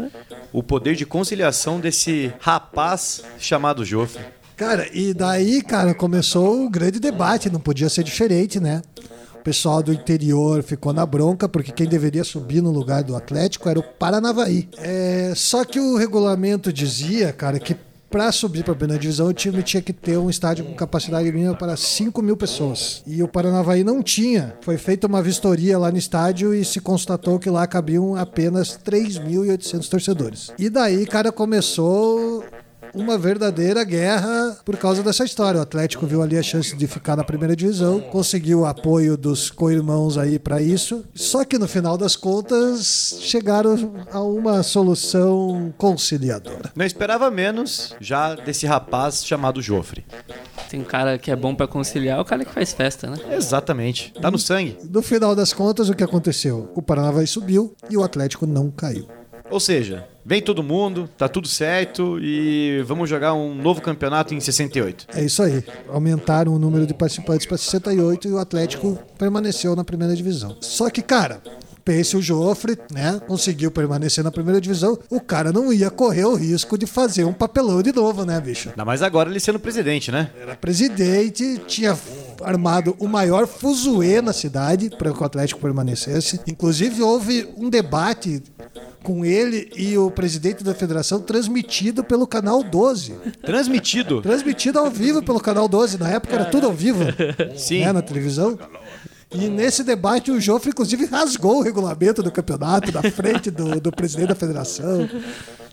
[0.54, 4.24] O poder de conciliação desse rapaz chamado Jofre.
[4.56, 8.82] Cara, e daí, cara, começou o grande debate, não podia ser diferente, né?
[9.46, 13.78] Pessoal do interior ficou na bronca, porque quem deveria subir no lugar do Atlético era
[13.78, 14.68] o Paranavaí.
[14.76, 17.76] É, só que o regulamento dizia, cara, que
[18.10, 21.32] para subir para a primeira divisão o time tinha que ter um estádio com capacidade
[21.32, 23.04] mínima para 5 mil pessoas.
[23.06, 24.56] E o Paranavaí não tinha.
[24.62, 29.88] Foi feita uma vistoria lá no estádio e se constatou que lá cabiam apenas 3.800
[29.88, 30.52] torcedores.
[30.58, 32.44] E daí, cara, começou
[32.96, 35.60] uma verdadeira guerra por causa dessa história.
[35.60, 39.50] O Atlético viu ali a chance de ficar na primeira divisão, conseguiu o apoio dos
[39.52, 41.04] co-irmãos aí para isso.
[41.14, 46.72] Só que no final das contas chegaram a uma solução conciliadora.
[46.76, 50.06] Não esperava menos já desse rapaz chamado Jofre.
[50.70, 53.18] Tem um cara que é bom pra conciliar, é o cara que faz festa, né?
[53.32, 54.14] Exatamente.
[54.22, 54.78] Tá no sangue.
[54.90, 56.72] No final das contas, o que aconteceu?
[56.76, 59.08] O Paranavaí subiu e o Atlético não caiu.
[59.50, 64.40] Ou seja, vem todo mundo, tá tudo certo e vamos jogar um novo campeonato em
[64.40, 65.08] 68.
[65.14, 65.64] É isso aí.
[65.88, 70.58] Aumentaram o número de participantes para 68 e o Atlético permaneceu na primeira divisão.
[70.62, 71.42] Só que, cara,
[71.86, 73.22] pense o Joffre, né?
[73.28, 74.98] Conseguiu permanecer na primeira divisão.
[75.10, 78.70] O cara não ia correr o risco de fazer um papelão de novo, né, bicho?
[78.70, 80.32] Ainda mais agora ele sendo presidente, né?
[80.42, 81.96] Era presidente, tinha
[82.44, 86.40] armado o maior fuzuê na cidade para que o Atlético permanecesse.
[86.48, 88.42] Inclusive, houve um debate
[89.04, 93.14] com ele e o presidente da federação transmitido pelo canal 12.
[93.46, 94.20] Transmitido.
[94.22, 96.00] Transmitido ao vivo pelo canal 12.
[96.00, 97.04] Na época era tudo ao vivo
[97.56, 97.82] Sim.
[97.82, 98.58] né, na televisão.
[99.32, 103.92] E nesse debate o Joffre, inclusive, rasgou o regulamento do campeonato na frente do, do
[103.92, 105.10] presidente da federação.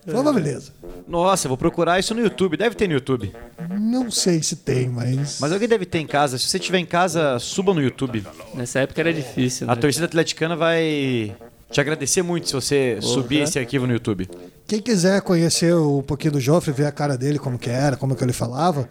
[0.04, 0.72] Foi uma beleza.
[1.06, 2.56] Nossa, eu vou procurar isso no YouTube.
[2.56, 3.32] Deve ter no YouTube.
[3.78, 5.38] Não sei se tem, mas.
[5.40, 6.38] Mas alguém deve ter em casa.
[6.38, 8.24] Se você tiver em casa, suba no YouTube.
[8.54, 9.72] Nessa época era difícil, né?
[9.72, 11.36] A torcida atleticana vai
[11.70, 14.28] te agradecer muito se você subir esse arquivo no YouTube.
[14.66, 18.16] Quem quiser conhecer um pouquinho do Joffre, ver a cara dele, como que era, como
[18.16, 18.88] que ele falava,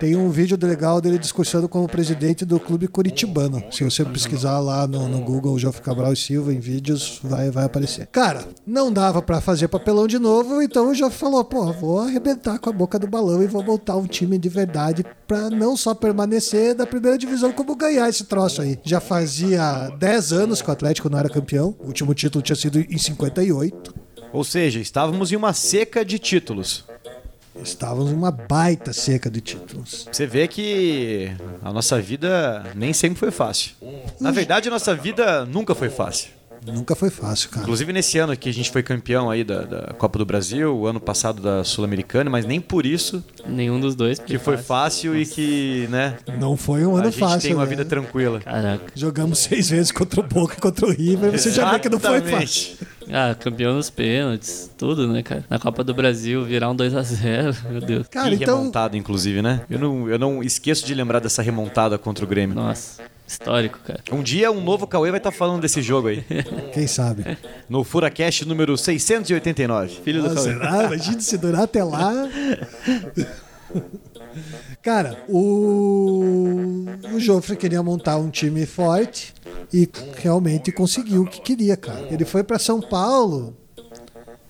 [0.00, 3.62] tem um vídeo legal dele discursando como presidente do clube curitibano.
[3.70, 7.66] Se você pesquisar lá no, no Google Joffre Cabral e Silva em vídeos, vai, vai
[7.66, 8.06] aparecer.
[8.06, 12.58] Cara, não dava pra fazer papelão de novo, então o Joffre falou, pô, vou arrebentar
[12.58, 15.94] com a boca do balão e vou montar um time de verdade pra não só
[15.94, 18.78] permanecer da primeira divisão, como ganhar esse troço aí.
[18.82, 22.80] Já fazia 10 anos que o Atlético não era campeão, o último título tinha sido
[22.80, 23.94] em 58.
[24.32, 26.88] Ou seja, estávamos em uma seca de títulos.
[27.62, 30.08] Estávamos em uma baita seca de títulos.
[30.10, 31.30] Você vê que
[31.62, 33.72] a nossa vida nem sempre foi fácil.
[34.20, 36.39] Na verdade, a nossa vida nunca foi fácil.
[36.66, 37.62] Nunca foi fácil, cara.
[37.62, 40.86] Inclusive nesse ano que a gente foi campeão aí da, da Copa do Brasil, o
[40.86, 44.18] ano passado da Sul-Americana, mas nem por isso Nenhum dos dois.
[44.18, 47.40] que foi fácil e que, né, Não foi um a ano gente fácil.
[47.40, 47.70] tem uma né?
[47.70, 48.40] vida tranquila.
[48.40, 48.84] Caraca.
[48.94, 51.32] Jogamos seis vezes contra o Boca e contra o River.
[51.32, 52.30] Você já vê que não foi fácil.
[52.36, 52.78] Exatamente.
[53.12, 55.44] Ah, campeão nos pênaltis, tudo, né, cara?
[55.50, 58.06] Na Copa do Brasil, virar um 2x0, meu Deus.
[58.08, 58.58] Cara, Que então.
[58.58, 59.62] remontada, inclusive, né?
[59.68, 62.54] Eu não, eu não esqueço de lembrar dessa remontada contra o Grêmio.
[62.54, 64.00] Nossa, histórico, cara.
[64.12, 66.24] Um dia um novo Cauê vai estar falando desse jogo aí.
[66.72, 67.38] Quem sabe?
[67.68, 70.00] No Furacast número 689.
[70.02, 70.44] Filho do Ah, Cauê.
[70.52, 70.84] será?
[70.84, 72.28] Imagina se durar até lá.
[74.82, 79.34] Cara, o, o Joffre queria montar um time forte
[79.72, 82.06] e realmente conseguiu o que queria, cara.
[82.10, 83.56] Ele foi pra São Paulo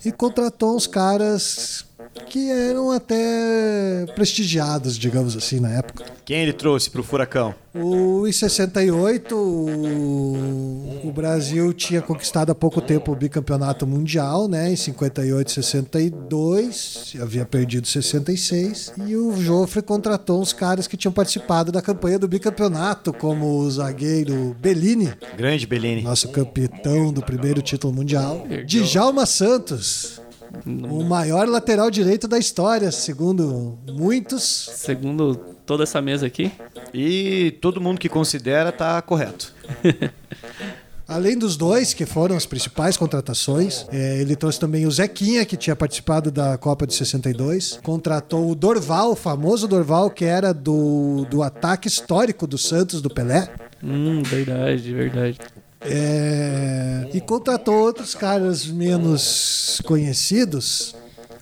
[0.05, 1.85] e contratou uns caras
[2.29, 6.05] que eram até prestigiados, digamos assim, na época.
[6.25, 7.55] Quem ele trouxe pro Furacão?
[7.75, 14.73] O, em 68, o, o Brasil tinha conquistado há pouco tempo o bicampeonato mundial, né?
[14.73, 18.95] Em 58 62, havia perdido 66.
[19.07, 23.71] E o Joffre contratou uns caras que tinham participado da campanha do bicampeonato, como o
[23.71, 26.03] zagueiro Bellini, Grande Bellini.
[26.03, 28.47] nosso capitão do primeiro título mundial.
[28.67, 30.21] Djalma Santos,
[30.67, 34.71] o maior lateral direito da história, segundo muitos.
[34.75, 35.35] Segundo
[35.65, 36.51] toda essa mesa aqui,
[36.93, 39.55] E todo mundo que considera tá correto.
[41.07, 45.57] Além dos dois, que foram as principais contratações, é, ele trouxe também o Zequinha, que
[45.57, 47.81] tinha participado da Copa de 62.
[47.83, 53.11] Contratou o Dorval, o famoso Dorval, que era do, do ataque histórico do Santos, do
[53.11, 53.53] Pelé.
[53.83, 55.39] hum, verdade, verdade.
[55.81, 60.95] É, e contratou outros caras menos conhecidos.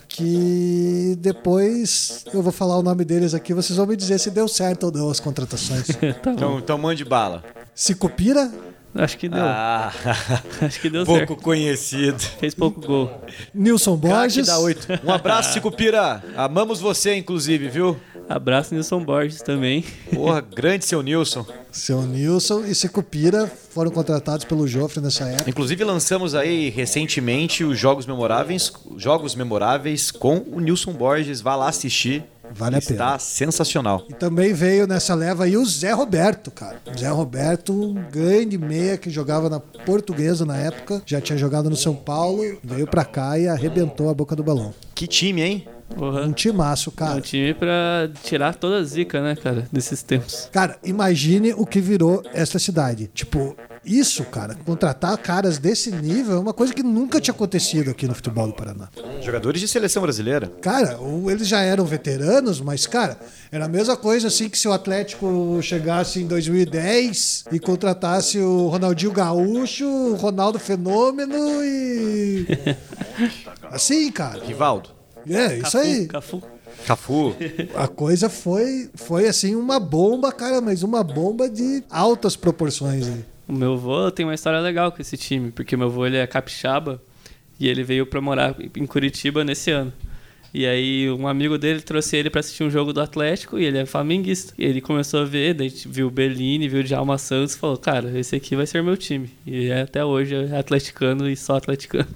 [0.06, 4.48] Que depois eu vou falar o nome deles aqui, vocês vão me dizer se deu
[4.48, 5.86] certo ou não as contratações.
[6.22, 6.32] tá.
[6.32, 7.44] Então, então mande bala.
[7.72, 8.50] Sicupira,
[8.94, 9.40] Acho que deu.
[9.40, 9.92] Ah,
[10.62, 11.42] Acho que deu pouco certo.
[11.42, 12.18] conhecido.
[12.18, 13.22] Fez pouco gol.
[13.54, 14.46] Nilson Craque Borges.
[14.46, 14.88] da 8.
[15.04, 16.22] Um abraço, Cicupira.
[16.36, 17.96] Amamos você, inclusive, viu?
[18.28, 19.84] Abraço Nilson Borges também.
[20.12, 21.46] Porra, grande seu Nilson.
[21.72, 25.48] Seu Nilson e Sicupira foram contratados pelo Joffre nessa época.
[25.48, 31.40] Inclusive lançamos aí recentemente os jogos memoráveis, jogos memoráveis com o Nilson Borges.
[31.40, 32.24] Vá lá assistir.
[32.54, 33.18] Vale a Está pena.
[33.18, 34.04] sensacional.
[34.08, 36.76] E também veio nessa leva aí o Zé Roberto, cara.
[36.92, 41.68] O Zé Roberto, um grande meia que jogava na Portuguesa na época, já tinha jogado
[41.70, 44.72] no São Paulo, veio pra cá e arrebentou a boca do balão.
[44.94, 45.68] Que time, hein?
[45.96, 46.22] Porra.
[46.22, 47.20] Um timaço, É um cara.
[47.22, 50.48] time pra tirar toda a zica, né, cara, desses tempos.
[50.52, 53.10] Cara, imagine o que virou essa cidade.
[53.14, 53.56] Tipo,
[53.88, 58.14] isso, cara, contratar caras desse nível é uma coisa que nunca tinha acontecido aqui no
[58.14, 58.88] futebol do Paraná.
[59.22, 60.52] Jogadores de seleção brasileira.
[60.60, 63.18] Cara, eles já eram veteranos, mas, cara,
[63.50, 68.68] era a mesma coisa assim que se o Atlético chegasse em 2010 e contratasse o
[68.68, 72.46] Ronaldinho Gaúcho, o Ronaldo Fenômeno e.
[73.70, 74.42] Assim, cara.
[74.44, 74.90] Rivaldo.
[75.28, 76.06] É, isso aí.
[76.06, 76.42] Cafu.
[76.86, 77.34] Cafu.
[77.74, 83.06] A coisa foi, foi assim, uma bomba, cara, mas uma bomba de altas proporções.
[83.06, 83.24] aí.
[83.48, 86.26] O meu avô tem uma história legal com esse time, porque meu avô ele é
[86.26, 87.00] capixaba
[87.58, 89.92] E ele veio pra morar em Curitiba nesse ano.
[90.52, 93.78] E aí um amigo dele trouxe ele pra assistir um jogo do Atlético e ele
[93.78, 94.54] é flamenguista.
[94.56, 97.76] E ele começou a ver, daí viu o Berlini, viu o Djalma Santos e falou,
[97.76, 99.30] cara, esse aqui vai ser meu time.
[99.46, 102.08] E é, até hoje é atleticano e só atleticano.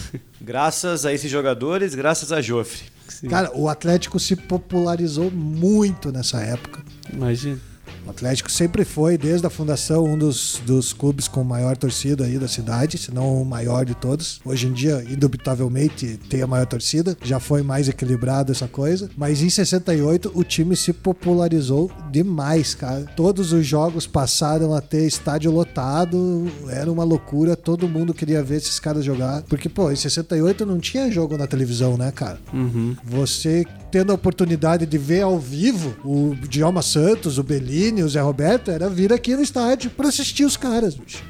[0.40, 2.84] Graças a esses jogadores, graças a Joffre.
[3.06, 6.82] Sim, Cara, o Atlético se popularizou muito nessa época.
[7.12, 7.69] imagina.
[8.06, 12.38] O Atlético sempre foi, desde a fundação, um dos, dos clubes com maior torcida aí
[12.38, 14.40] da cidade, se não o maior de todos.
[14.44, 17.16] Hoje em dia, indubitavelmente, tem a maior torcida.
[17.22, 19.10] Já foi mais equilibrado essa coisa.
[19.16, 23.04] Mas em 68, o time se popularizou demais, cara.
[23.16, 26.50] Todos os jogos passaram a ter estádio lotado.
[26.68, 27.56] Era uma loucura.
[27.56, 29.42] Todo mundo queria ver esses caras jogar.
[29.42, 32.38] Porque, pô, em 68 não tinha jogo na televisão, né, cara?
[32.52, 32.96] Uhum.
[33.04, 38.20] Você tendo a oportunidade de ver ao vivo o Djalma Santos, o Bellini, o Zé
[38.20, 41.22] Roberto, era vir aqui no estádio pra assistir os caras, bicho.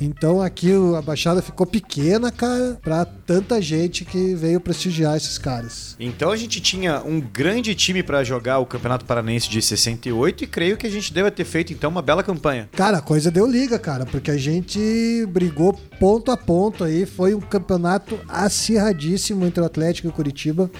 [0.00, 5.96] Então aqui a Baixada ficou pequena, cara, pra tanta gente que veio prestigiar esses caras.
[5.98, 10.46] Então a gente tinha um grande time pra jogar o Campeonato Paranense de 68 e
[10.46, 12.68] creio que a gente deve ter feito então uma bela campanha.
[12.72, 17.04] Cara, a coisa deu liga, cara, porque a gente brigou ponto a ponto aí.
[17.04, 20.70] Foi um campeonato acirradíssimo entre o Atlético e o Curitiba.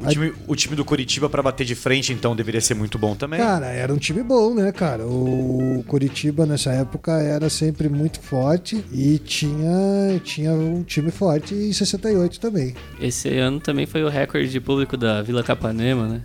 [0.00, 3.14] O time, o time do Curitiba pra bater de frente então deveria ser muito bom
[3.14, 3.40] também.
[3.40, 5.04] Cara, era um time bom, né, cara?
[5.06, 11.72] O Curitiba nessa época era sempre muito forte e tinha, tinha um time forte em
[11.72, 12.74] 68 também.
[13.00, 16.22] Esse ano também foi o recorde de público da Vila Capanema, né?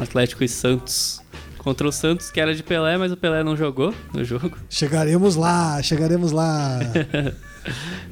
[0.00, 1.20] Atlético e Santos.
[1.62, 4.56] Contra o Santos, que era de Pelé, mas o Pelé não jogou no jogo.
[4.68, 6.80] Chegaremos lá, chegaremos lá.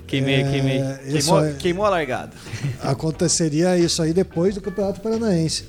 [0.07, 0.79] Queimei, queimei.
[0.79, 2.33] É, isso Queimou, é- queimou a largada.
[2.83, 5.65] aconteceria isso aí depois do Campeonato Paranaense.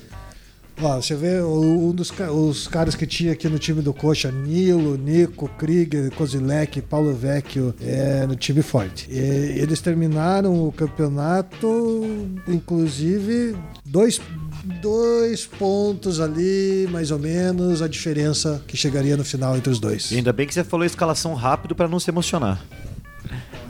[0.84, 4.98] Ó, você vê um dos os caras que tinha aqui no time do Coxa, Nilo,
[4.98, 9.08] Nico, Krieger, Kozilek, Paulo Vecchio, é, no time forte.
[9.12, 12.04] E eles terminaram o campeonato,
[12.48, 14.20] inclusive, dois,
[14.64, 20.12] dois pontos ali, mais ou menos, a diferença que chegaria no final entre os dois.
[20.12, 22.64] E ainda bem que você falou a escalação rápido pra não se emocionar.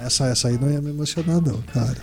[0.04, 1.97] Essa, essa aí não ia me emocionar, não, cara.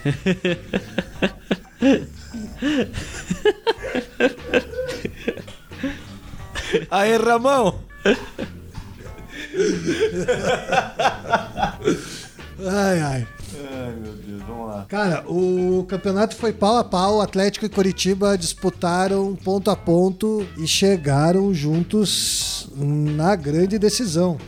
[6.90, 7.81] Aê, Ramão!
[12.66, 13.27] Ai, ai.
[14.48, 14.87] Vamos lá.
[14.88, 17.20] Cara, o campeonato foi pau a pau.
[17.20, 24.38] Atlético e Curitiba disputaram ponto a ponto e chegaram juntos na grande decisão.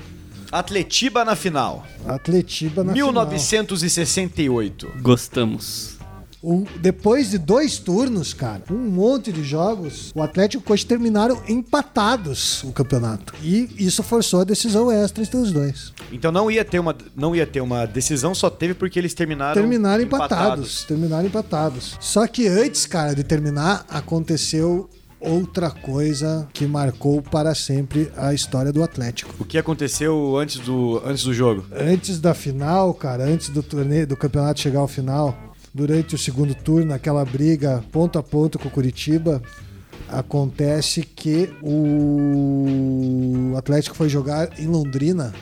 [0.51, 1.87] Atletiba na final.
[2.07, 3.13] Atletiba na final.
[3.13, 4.93] 1968.
[5.01, 6.00] Gostamos.
[6.43, 10.87] O- depois de dois turnos, cara, um monte de jogos, o Atlético e o Coxa
[10.87, 13.35] terminaram empatados o campeonato.
[13.43, 15.93] E isso forçou a decisão extra entre os dois.
[16.11, 19.55] Então não ia ter uma, não ia ter uma decisão, só teve porque eles terminaram
[19.55, 20.85] terminaram empatados.
[20.85, 21.97] Terminaram empatados.
[22.01, 24.89] Só que antes, cara, de terminar, aconteceu
[25.21, 29.35] outra coisa que marcou para sempre a história do Atlético.
[29.39, 31.67] O que aconteceu antes do, antes do jogo?
[31.73, 35.37] Antes da final, cara, antes do torneio, do campeonato chegar ao final,
[35.73, 39.41] durante o segundo turno, aquela briga ponto a ponto com o Curitiba,
[40.09, 45.33] acontece que o Atlético foi jogar em Londrina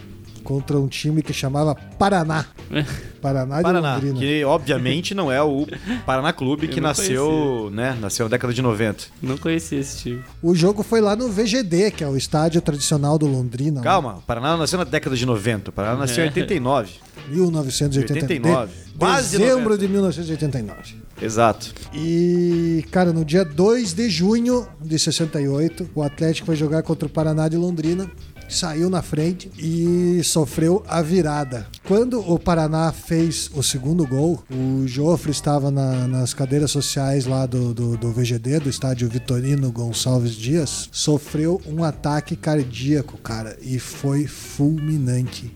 [0.44, 2.46] contra um time que chamava Paraná.
[3.20, 4.18] Paraná de Paraná, Londrina.
[4.18, 5.66] que obviamente não é o
[6.06, 9.04] Paraná Clube que nasceu, né, nasceu na década de 90.
[9.20, 10.22] Não conhecia esse time.
[10.42, 13.80] O jogo foi lá no VGD, que é o estádio tradicional do Londrina.
[13.82, 16.92] Calma, o Paraná nasceu na década de 90, o Paraná nasceu em 89.
[17.28, 18.22] 1989.
[18.22, 18.72] 89.
[18.98, 19.78] Quase Dezembro 90.
[19.78, 20.94] de 1989.
[21.20, 21.72] Exato.
[21.94, 27.10] E, cara, no dia 2 de junho de 68, o Atlético foi jogar contra o
[27.10, 28.10] Paraná de Londrina.
[28.50, 31.66] Saiu na frente e sofreu a virada.
[31.86, 37.44] Quando o Paraná fez o segundo gol, o Jofre estava na- nas cadeiras sociais lá
[37.44, 43.78] do, do, do VGD, do estádio Vitorino Gonçalves Dias, sofreu um ataque cardíaco, cara, e
[43.78, 45.54] foi fulminante.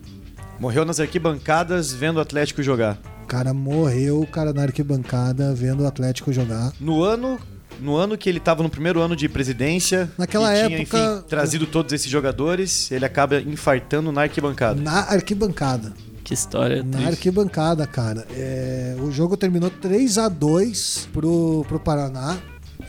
[0.63, 2.97] Morreu nas arquibancadas vendo o Atlético jogar.
[3.25, 6.73] O cara morreu, o cara na arquibancada vendo o Atlético jogar.
[6.79, 7.37] No ano,
[7.81, 11.29] no ano que ele estava no primeiro ano de presidência, Naquela e tinha, época- enfim,
[11.29, 14.81] trazido todos esses jogadores, ele acaba infartando na arquibancada.
[14.81, 15.93] Na arquibancada.
[16.23, 17.09] Que história Na triste.
[17.09, 18.25] arquibancada, cara.
[18.33, 22.39] É, o jogo terminou 3 a 2 pro, pro Paraná.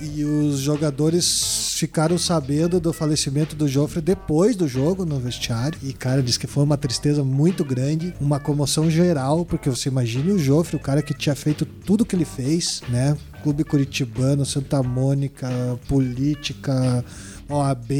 [0.03, 5.77] E os jogadores ficaram sabendo do falecimento do Joffre depois do jogo no vestiário.
[5.81, 10.33] E, cara, diz que foi uma tristeza muito grande, uma comoção geral, porque você imagina
[10.33, 13.17] o Joffre, o cara que tinha feito tudo que ele fez, né?
[13.41, 15.49] Clube Curitibano, Santa Mônica,
[15.87, 17.03] política,
[17.49, 17.91] OAB,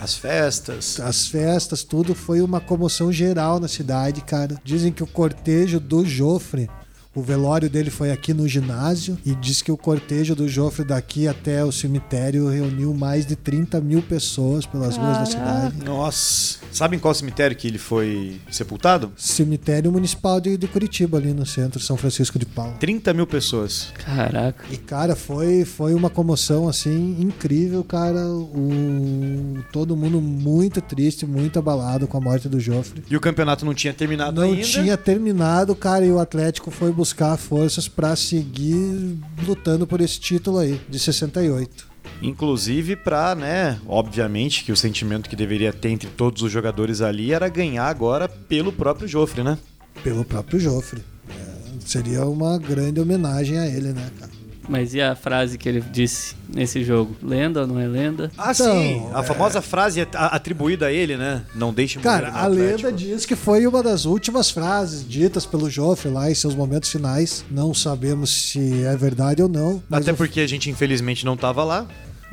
[0.00, 0.98] As festas.
[1.00, 4.56] as festas, tudo foi uma comoção geral na cidade, cara.
[4.64, 6.68] Dizem que o cortejo do Jofre,
[7.14, 11.28] O velório dele foi aqui no ginásio e diz que o cortejo do Joffre daqui
[11.28, 15.84] até o cemitério reuniu mais de 30 mil pessoas pelas ruas da cidade.
[15.84, 16.58] Nossa.
[16.72, 19.12] Sabe em qual cemitério que ele foi sepultado?
[19.16, 22.72] Cemitério Municipal de, de Curitiba, ali no centro, São Francisco de Paula.
[22.80, 23.92] 30 mil pessoas.
[24.04, 24.64] Caraca.
[24.70, 28.26] E, cara, foi, foi uma comoção, assim, incrível, cara.
[28.26, 33.04] O, todo mundo muito triste, muito abalado com a morte do Joffre.
[33.08, 34.62] E o campeonato não tinha terminado Não ainda.
[34.66, 37.03] tinha terminado, cara, e o Atlético foi buscar
[37.38, 41.94] forças pra seguir lutando por esse título aí, de 68.
[42.22, 47.32] Inclusive pra, né, obviamente que o sentimento que deveria ter entre todos os jogadores ali
[47.32, 49.58] era ganhar agora pelo próprio Joffre, né?
[50.02, 51.02] Pelo próprio Joffre.
[51.28, 51.34] É,
[51.80, 54.33] seria uma grande homenagem a ele, né, cara?
[54.68, 57.14] Mas e a frase que ele disse nesse jogo?
[57.22, 58.30] Lenda ou não é lenda?
[58.38, 59.06] Ah, Então, sim.
[59.12, 61.42] A famosa frase atribuída a ele, né?
[61.54, 62.86] Não deixe morrer Cara, no a Atlético.
[62.88, 66.90] lenda diz que foi uma das últimas frases ditas pelo Joffre lá em seus momentos
[66.90, 67.44] finais.
[67.50, 69.82] Não sabemos se é verdade ou não.
[69.88, 71.86] Mas, Até o, porque a gente infelizmente não tava lá.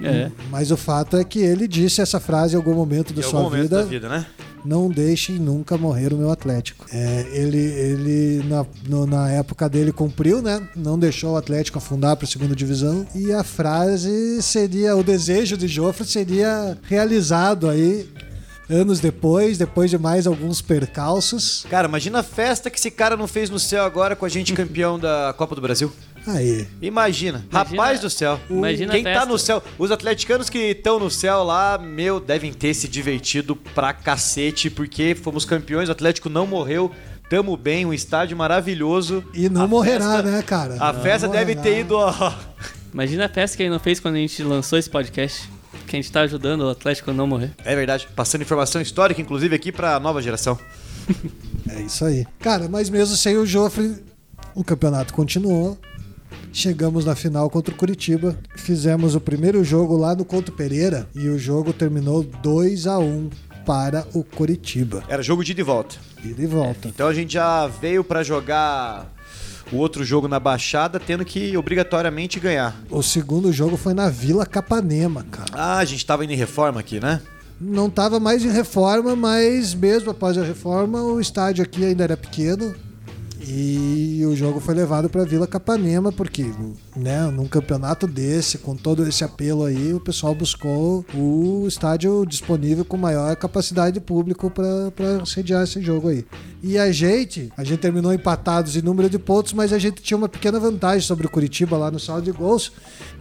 [0.03, 0.31] É.
[0.49, 3.29] mas o fato é que ele disse essa frase em algum momento Em da algum
[3.29, 3.77] sua momento vida.
[3.77, 4.25] da vida, né?
[4.63, 6.85] Não deixem nunca morrer o meu Atlético.
[6.93, 10.61] É, ele, ele na, no- na época dele, cumpriu, né?
[10.75, 13.05] Não deixou o Atlético afundar para a segunda divisão.
[13.15, 18.07] E a frase seria: o desejo de Joffre seria realizado aí
[18.69, 21.65] anos depois, depois de mais alguns percalços.
[21.69, 24.53] Cara, imagina a festa que esse cara não fez no céu agora com a gente
[24.53, 25.91] campeão da Copa do Brasil.
[26.27, 26.67] Aí.
[26.81, 27.45] Imagina.
[27.51, 28.39] Rapaz do céu.
[28.49, 29.61] imagina Quem tá no céu.
[29.77, 35.15] Os atleticanos que estão no céu lá, meu, devem ter se divertido pra cacete, porque
[35.15, 36.91] fomos campeões, o Atlético não morreu.
[37.29, 39.23] Tamo bem, um estádio maravilhoso.
[39.33, 40.77] E não A morrerá, festa- né, cara?
[40.79, 41.61] A Não festa deve morrerá.
[41.75, 42.33] ter ido, ó.
[42.93, 45.49] Imagina a festa que ele não fez quando a gente lançou esse podcast.
[45.87, 47.51] Que a gente tá ajudando o Atlético a não morrer.
[47.63, 48.07] É verdade.
[48.15, 50.59] Passando informação histórica, inclusive, aqui pra nova geração.
[51.69, 52.25] É isso aí.
[52.39, 53.95] Cara, mas mesmo sem o Joffre,
[54.53, 55.77] o campeonato continuou.
[56.53, 58.37] Chegamos na final contra o Curitiba.
[58.55, 63.29] Fizemos o primeiro jogo lá no Couto Pereira e o jogo terminou 2 a 1
[63.65, 65.03] para o Curitiba.
[65.07, 65.95] Era jogo de ida e volta.
[66.23, 66.87] Ida e volta.
[66.87, 69.11] Então a gente já veio pra jogar
[69.71, 72.75] o outro jogo na Baixada, tendo que obrigatoriamente ganhar.
[72.89, 75.49] O segundo jogo foi na Vila Capanema, cara.
[75.53, 77.21] Ah, a gente tava indo em reforma aqui, né?
[77.59, 82.17] Não estava mais em reforma, mas mesmo após a reforma, o estádio aqui ainda era
[82.17, 82.73] pequeno.
[83.47, 86.45] E o jogo foi levado para Vila Capanema, porque
[86.95, 92.85] né, num campeonato desse, com todo esse apelo aí, o pessoal buscou o estádio disponível
[92.85, 96.25] com maior capacidade de público para sediar esse jogo aí.
[96.63, 100.17] E a gente, a gente terminou empatados em número de pontos, mas a gente tinha
[100.17, 102.71] uma pequena vantagem sobre o Curitiba lá no saldo de gols.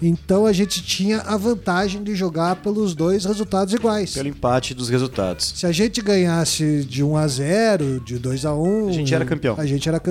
[0.02, 4.12] Então a gente tinha a vantagem de jogar pelos dois resultados iguais.
[4.12, 5.54] Pelo empate dos resultados.
[5.56, 9.24] Se a gente ganhasse de 1 a 0, de 2 a 1, A gente era
[9.24, 9.54] campeão.
[9.58, 10.09] A gente era campeão.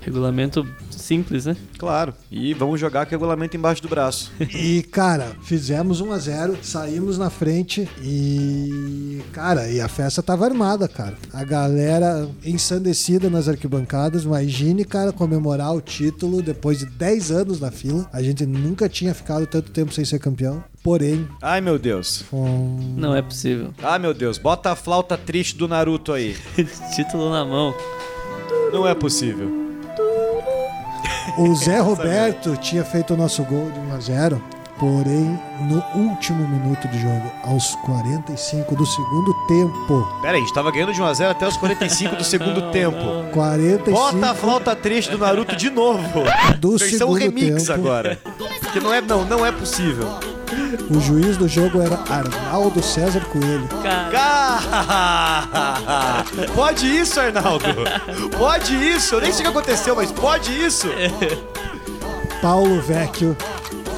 [0.00, 1.56] Regulamento simples, né?
[1.78, 2.14] Claro.
[2.30, 4.30] E vamos jogar com o regulamento embaixo do braço.
[4.62, 10.44] E, cara, fizemos 1 a 0, saímos na frente e, cara, e a festa tava
[10.44, 11.16] armada, cara.
[11.32, 14.24] A galera ensandecida nas arquibancadas.
[14.24, 18.08] Imagine, cara, comemorar o título depois de 10 anos na fila.
[18.12, 20.62] A gente nunca tinha ficado tanto tempo sem ser campeão.
[20.82, 22.24] Porém, Ai, meu Deus.
[22.96, 23.72] Não é possível.
[23.82, 24.38] Ai, meu Deus.
[24.38, 26.36] Bota a flauta triste do Naruto aí.
[26.94, 27.74] Título na mão.
[28.72, 29.50] Não é possível.
[31.38, 34.42] O Zé Roberto tinha feito o nosso gol de 1 a 0,
[34.78, 40.06] porém no último minuto de jogo, aos 45 do segundo tempo.
[40.20, 42.96] Pera aí, a gente tava ganhando de 1x0 até os 45 do segundo tempo.
[43.32, 46.22] 45 Bota a flauta triste do Naruto de novo.
[46.58, 47.72] do Versão segundo remix tempo.
[47.72, 48.18] agora.
[48.60, 50.06] Porque não é, não, não é possível.
[50.90, 53.68] O juiz do jogo era Arnaldo César Coelho.
[54.14, 56.24] Ah,
[56.54, 57.64] Pode isso, Arnaldo.
[58.36, 59.14] Pode isso.
[59.16, 60.88] Eu nem sei o que aconteceu, mas pode isso.
[62.40, 63.36] Paulo Vecchio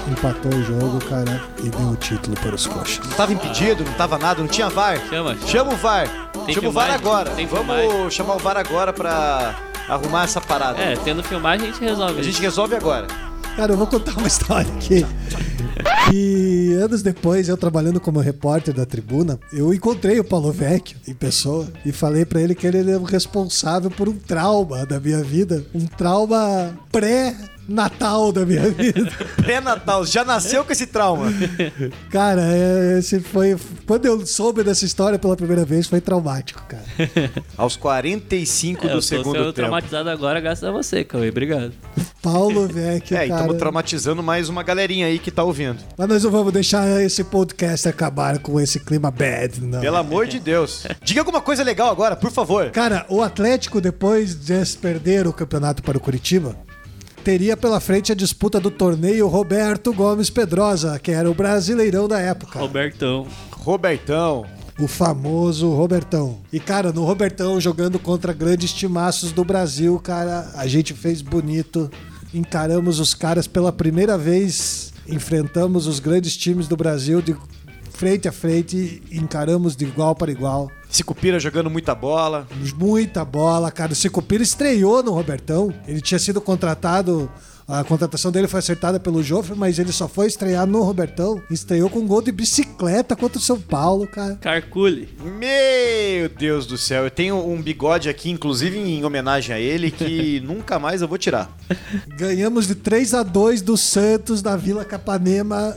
[0.08, 2.98] empatou o jogo, cara, e deu o título para os coxas.
[3.06, 5.00] Não tava impedido, não tava nada, não tinha VAR.
[5.08, 5.36] Chama.
[5.46, 6.08] Chama o VAR.
[6.44, 7.30] Tem Chama o VAR agora.
[7.30, 8.10] Tem Vamos filmagem?
[8.10, 9.54] chamar o VAR agora pra
[9.88, 10.78] arrumar essa parada.
[10.78, 12.20] É, tendo filmagem a gente resolve.
[12.20, 13.06] A gente resolve agora.
[13.56, 15.06] Cara, eu vou contar uma história aqui.
[16.12, 21.14] E anos depois, eu trabalhando como repórter da tribuna, eu encontrei o Paulo Vecchio em
[21.14, 25.22] pessoa e falei pra ele que ele era o responsável por um trauma da minha
[25.22, 29.10] vida, um trauma pré-natal da minha vida.
[29.36, 31.26] Pré-natal, já nasceu com esse trauma.
[32.10, 36.84] Cara, é, esse foi quando eu soube dessa história pela primeira vez foi traumático, cara.
[37.56, 39.52] Aos 45 É, eu do tô segundo sendo tempo.
[39.54, 41.30] traumatizado agora graças a você, Cauê.
[41.30, 41.72] Obrigado.
[42.24, 43.40] Paulo Vecchio, É, e cara.
[43.40, 45.76] estamos traumatizando mais uma galerinha aí que tá ouvindo.
[45.96, 49.80] Mas nós não vamos deixar esse podcast acabar com esse clima bad, não.
[49.80, 50.84] Pelo amor de Deus.
[51.04, 52.70] Diga alguma coisa legal agora, por favor.
[52.70, 56.56] Cara, o Atlético, depois de perder o campeonato para o Curitiba,
[57.22, 62.18] teria pela frente a disputa do torneio Roberto Gomes Pedrosa, que era o brasileirão da
[62.20, 62.58] época.
[62.58, 63.26] Robertão.
[63.52, 64.46] Robertão.
[64.78, 66.38] O famoso Robertão.
[66.52, 71.90] E, cara, no Robertão, jogando contra grandes timaços do Brasil, cara, a gente fez bonito.
[72.34, 74.92] Encaramos os caras pela primeira vez.
[75.08, 77.36] Enfrentamos os grandes times do Brasil de
[77.92, 79.00] frente a frente.
[79.12, 80.68] Encaramos de igual para igual.
[80.90, 82.46] Sicupira jogando muita bola.
[82.76, 83.92] Muita bola, cara.
[83.92, 85.72] O Sicupira estreou no Robertão.
[85.86, 87.30] Ele tinha sido contratado.
[87.66, 91.40] A contratação dele foi acertada pelo Joffre, mas ele só foi estrear no Robertão.
[91.50, 94.34] Estreou com um gol de bicicleta contra o São Paulo, cara.
[94.36, 95.08] Carcule.
[95.38, 100.40] Meu Deus do céu, eu tenho um bigode aqui, inclusive em homenagem a ele, que
[100.44, 101.56] nunca mais eu vou tirar.
[102.18, 105.74] Ganhamos de 3 a 2 do Santos na Vila Capanema,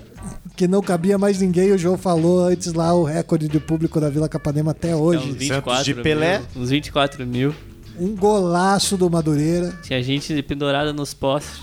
[0.58, 1.72] que não cabia mais ninguém.
[1.72, 5.30] O João falou antes lá o recorde de público da Vila Capanema até É hoje.
[5.30, 6.40] uns 24 de Pelé.
[6.54, 7.56] Mil, uns 24 mil.
[7.98, 9.74] Um golaço do Madureira.
[9.84, 11.62] Tinha gente pendurada nos postes.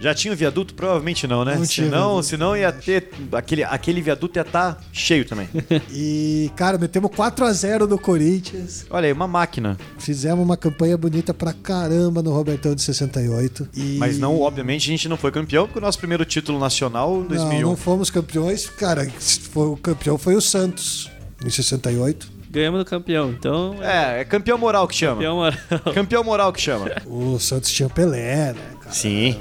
[0.00, 0.74] Já tinha o viaduto?
[0.74, 1.56] Provavelmente não, né?
[1.56, 3.10] Não tinha senão, senão ia ter.
[3.32, 5.48] Aquele, aquele viaduto ia estar cheio também.
[5.90, 8.86] E, cara, metemos 4 a 0 no Corinthians.
[8.90, 9.76] Olha aí, uma máquina.
[9.98, 13.68] Fizemos uma campanha bonita pra caramba no Robertão de 68.
[13.74, 13.96] E...
[13.98, 17.20] Mas não, obviamente, a gente não foi campeão, porque o nosso primeiro título nacional em
[17.20, 17.60] Não, 2001.
[17.68, 18.68] não fomos campeões.
[18.68, 21.10] Cara, foi, o campeão foi o Santos,
[21.44, 22.30] em 68.
[22.50, 23.30] Ganhamos do campeão.
[23.30, 25.16] Então, é É, é campeão moral que chama.
[25.16, 25.94] campeão moral.
[25.94, 26.90] Campeão moral que chama.
[27.06, 28.92] O Santos tinha Pelé, né, cara?
[28.94, 29.36] Sim.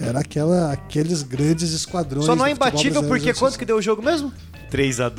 [0.00, 2.26] Era aquela, aqueles grandes esquadrões.
[2.26, 4.32] Só não é imbatível porque quanto que deu o jogo mesmo?
[4.72, 5.14] 3x2.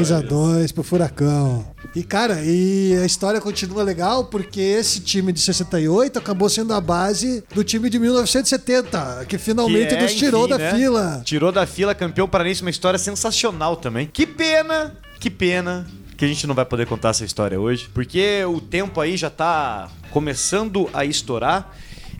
[0.00, 1.66] 3x2 pro Furacão.
[1.94, 6.80] E, cara, e a história continua legal porque esse time de 68 acabou sendo a
[6.80, 10.74] base do time de 1970, que finalmente Que é, nos tirou enfim, da né?
[10.74, 11.22] fila.
[11.24, 14.08] Tirou da fila, campeão paranense, uma história sensacional também.
[14.10, 15.86] Que pena, que pena
[16.16, 19.28] que a gente não vai poder contar essa história hoje, porque o tempo aí já
[19.28, 21.76] tá começando a estourar.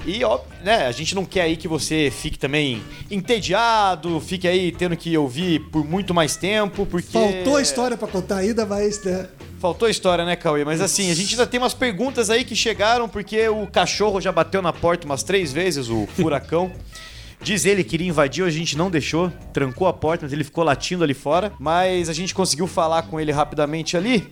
[0.07, 2.81] E, ó, né, a gente não quer aí que você fique também
[3.11, 7.13] entediado, fique aí tendo que ouvir por muito mais tempo, porque...
[7.13, 9.29] Faltou a história pra contar ainda, mas né,
[9.59, 10.65] Faltou história, né, Cauê?
[10.65, 14.31] Mas assim, a gente ainda tem umas perguntas aí que chegaram, porque o cachorro já
[14.31, 16.71] bateu na porta umas três vezes, o furacão.
[17.41, 20.65] Diz ele que queria invadir, a gente não deixou, trancou a porta, mas ele ficou
[20.65, 21.53] latindo ali fora.
[21.59, 24.29] Mas a gente conseguiu falar com ele rapidamente ali.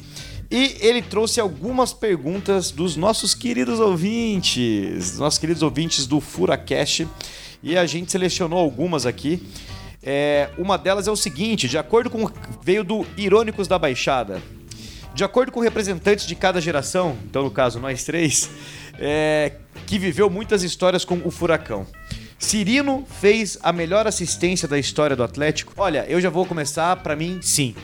[0.51, 7.09] E ele trouxe algumas perguntas dos nossos queridos ouvintes, nossos queridos ouvintes do Furacast.
[7.63, 9.43] E a gente selecionou algumas aqui.
[10.03, 12.31] É, uma delas é o seguinte: de acordo com.
[12.63, 14.43] veio do Irônicos da Baixada.
[15.15, 18.51] De acordo com representantes de cada geração, então no caso nós três,
[18.99, 19.53] é,
[19.87, 21.87] que viveu muitas histórias com o Furacão.
[22.37, 25.73] Cirino fez a melhor assistência da história do Atlético?
[25.77, 27.77] Olha, eu já vou começar, pra mim, sim.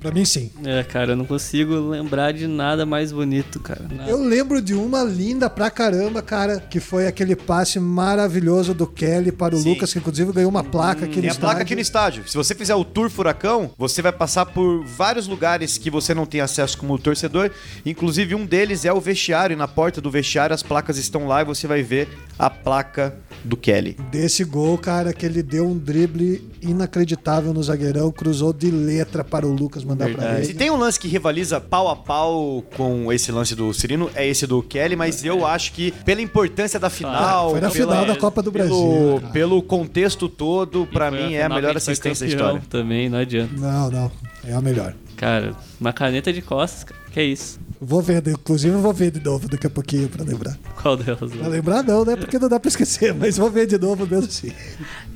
[0.00, 0.50] Pra mim sim.
[0.64, 3.86] É, cara, eu não consigo lembrar de nada mais bonito, cara.
[3.90, 4.10] Nada.
[4.10, 9.32] Eu lembro de uma linda pra caramba, cara, que foi aquele passe maravilhoso do Kelly
[9.32, 9.70] para o Sim.
[9.70, 11.40] Lucas, que inclusive ganhou uma placa aqui no Tem a estádio.
[11.40, 12.28] placa aqui no estádio.
[12.28, 16.26] Se você fizer o Tour Furacão, você vai passar por vários lugares que você não
[16.26, 17.50] tem acesso como torcedor.
[17.84, 19.54] Inclusive, um deles é o vestiário.
[19.54, 22.08] E na porta do vestiário, as placas estão lá e você vai ver
[22.38, 23.96] a placa do Kelly.
[24.10, 29.46] Desse gol, cara, que ele deu um drible inacreditável no zagueirão, cruzou de letra para
[29.46, 30.44] o Lucas mandar pra Verdade.
[30.46, 30.58] Se ele.
[30.58, 34.46] tem um lance que rivaliza pau a pau com esse lance do Cirino, é esse
[34.46, 38.16] do Kelly, mas eu acho que pela importância da final, Foi na pela- final da
[38.20, 38.74] Copa do Brasil.
[38.74, 42.62] pelo, pelo contexto todo, pra Foi mim é a melhor assistência da história.
[42.68, 43.52] Também, não adianta.
[43.56, 44.10] Não, não.
[44.44, 44.94] É a melhor.
[45.16, 47.00] Cara, uma caneta de costas, cara.
[47.12, 47.58] Que é isso?
[47.80, 50.56] Vou ver, inclusive eu vou ver de novo daqui a pouquinho pra lembrar.
[50.80, 51.30] Qual delas?
[51.32, 52.16] Pra lembrar não, né?
[52.16, 54.52] Porque não dá pra esquecer, mas vou ver de novo mesmo assim.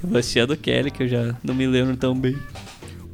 [0.02, 2.36] Eu vou assistir a do Kelly, que eu já não me lembro tão bem.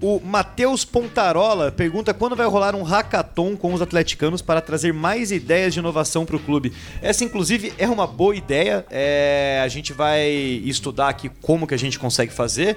[0.00, 5.32] O Matheus Pontarola pergunta quando vai rolar um hackathon com os atleticanos para trazer mais
[5.32, 6.72] ideias de inovação para o clube.
[7.00, 8.84] Essa, inclusive, é uma boa ideia.
[8.90, 12.76] É, a gente vai estudar aqui como que a gente consegue fazer.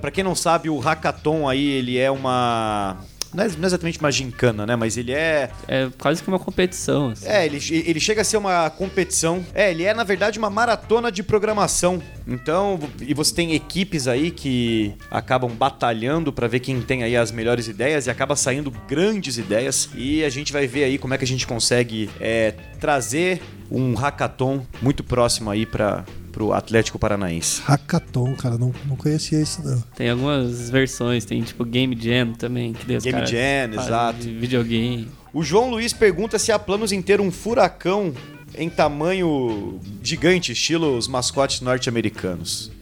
[0.00, 2.96] para quem não sabe, o hackathon aí ele é uma
[3.34, 4.76] não é, não é exatamente uma gincana, né?
[4.76, 7.10] Mas ele é É quase que uma competição.
[7.10, 7.26] assim.
[7.26, 9.44] é, ele, ele chega a ser uma competição.
[9.54, 12.02] É, ele é, na verdade, uma maratona de programação.
[12.26, 17.30] Então, e você tem equipes aí que acabam batalhando pra ver quem tem aí as
[17.30, 19.88] melhores ideias e acaba saindo grandes ideias.
[19.94, 23.94] E a gente vai ver aí como é que a gente consegue é, trazer um
[23.94, 26.04] hackathon muito próximo aí para
[26.34, 27.62] pro Atlético Paranaense.
[27.62, 29.80] Hackathon, cara, não, não conhecia isso não.
[29.94, 32.72] Tem algumas versões, tem tipo Game Jam também.
[32.72, 34.18] Que os Game Jam, exato.
[34.18, 35.08] de Videogame.
[35.32, 38.12] O João Luiz pergunta se há planos em ter um furacão
[38.56, 42.72] em tamanho gigante, estilo os mascotes norte-americanos.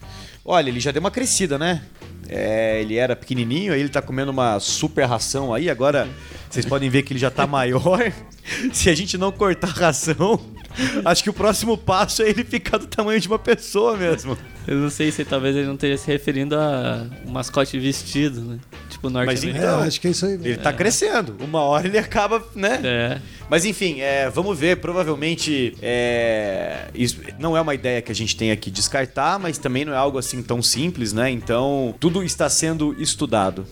[0.43, 1.83] Olha, ele já deu uma crescida, né?
[2.27, 5.69] É, ele era pequenininho, aí ele tá comendo uma super ração aí.
[5.69, 6.09] Agora
[6.49, 8.11] vocês podem ver que ele já tá maior.
[8.73, 10.39] Se a gente não cortar a ração,
[11.05, 14.37] Acho que o próximo passo é ele ficar do tamanho de uma pessoa mesmo.
[14.65, 18.59] Eu não sei se talvez ele não esteja se referindo a um mascote vestido, né?
[18.89, 19.65] Tipo Mas norte-americano.
[19.65, 20.33] É, Então, acho que é isso aí.
[20.33, 20.63] Ele mesmo.
[20.63, 21.35] tá crescendo.
[21.41, 22.79] Uma hora ele acaba, né?
[22.83, 23.21] É.
[23.49, 24.77] Mas enfim, é, vamos ver.
[24.77, 29.83] Provavelmente é, isso não é uma ideia que a gente tenha que descartar, mas também
[29.83, 31.29] não é algo assim tão simples, né?
[31.29, 33.65] Então tudo está sendo estudado.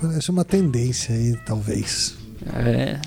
[0.00, 2.14] Parece uma tendência aí, talvez.
[2.54, 3.00] É.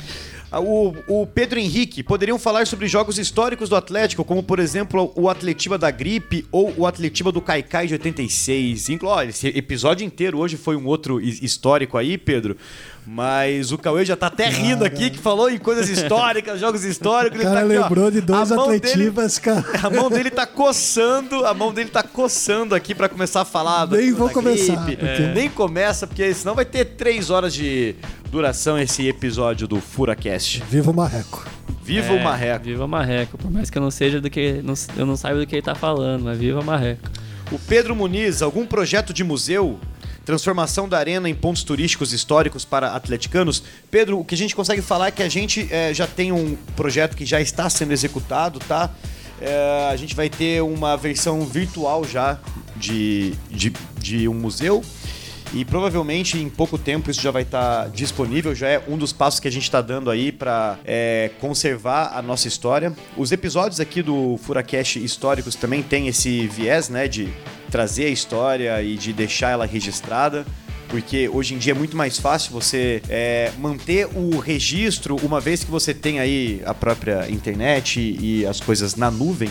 [0.52, 5.12] Ah, O, o Pedro Henrique, poderiam falar sobre jogos históricos do Atlético, como por exemplo
[5.16, 8.90] o Atletiba da Gripe ou o Atletiba do Caicai de 86.
[8.90, 12.58] Inclu esse episódio inteiro hoje foi um outro his- histórico aí, Pedro.
[13.06, 17.40] Mas o Cauê já tá até rindo aqui, que falou em coisas históricas, jogos históricos.
[17.40, 19.66] O ele cara tá aqui, ó, lembrou de dois a mão dele- atletivas, cara.
[19.84, 23.86] a mão dele tá coçando, a mão dele tá coçando aqui pra começar a falar.
[23.86, 25.04] do- Nem vou da começar, gripe.
[25.06, 27.96] porque- Nem começa, porque senão vai ter três horas de
[28.32, 30.64] duração esse episódio do FuraCast.
[30.70, 31.46] Viva o Marreco.
[31.84, 32.66] Viva É, o Marreco.
[32.66, 33.38] Viva o Marreco.
[33.38, 34.62] Por mais que eu não seja do que.
[34.64, 37.10] não- eu não saiba do que ele tá falando, mas viva o Marreco.
[37.52, 39.78] O Pedro Muniz, algum projeto de museu?
[40.26, 43.64] Transformação da arena em pontos turísticos históricos para atleticanos?
[43.90, 46.56] Pedro, o que a gente consegue falar é que a gente eh, já tem um
[46.76, 48.92] projeto que já está sendo executado, tá?
[49.42, 52.40] Eh, a gente vai ter uma versão virtual já
[52.76, 54.84] de, de, de um museu.
[55.54, 59.40] E provavelmente em pouco tempo isso já vai estar disponível, já é um dos passos
[59.40, 60.80] que a gente está dando aí para
[61.42, 62.94] conservar a nossa história.
[63.18, 67.34] Os episódios aqui do Furacast históricos também tem esse viés, né, de
[67.72, 70.46] trazer a história e de deixar ela registrada.
[70.90, 75.64] Porque hoje em dia é muito mais fácil você é, manter o registro, uma vez
[75.64, 79.50] que você tem aí a própria internet e as coisas na nuvem,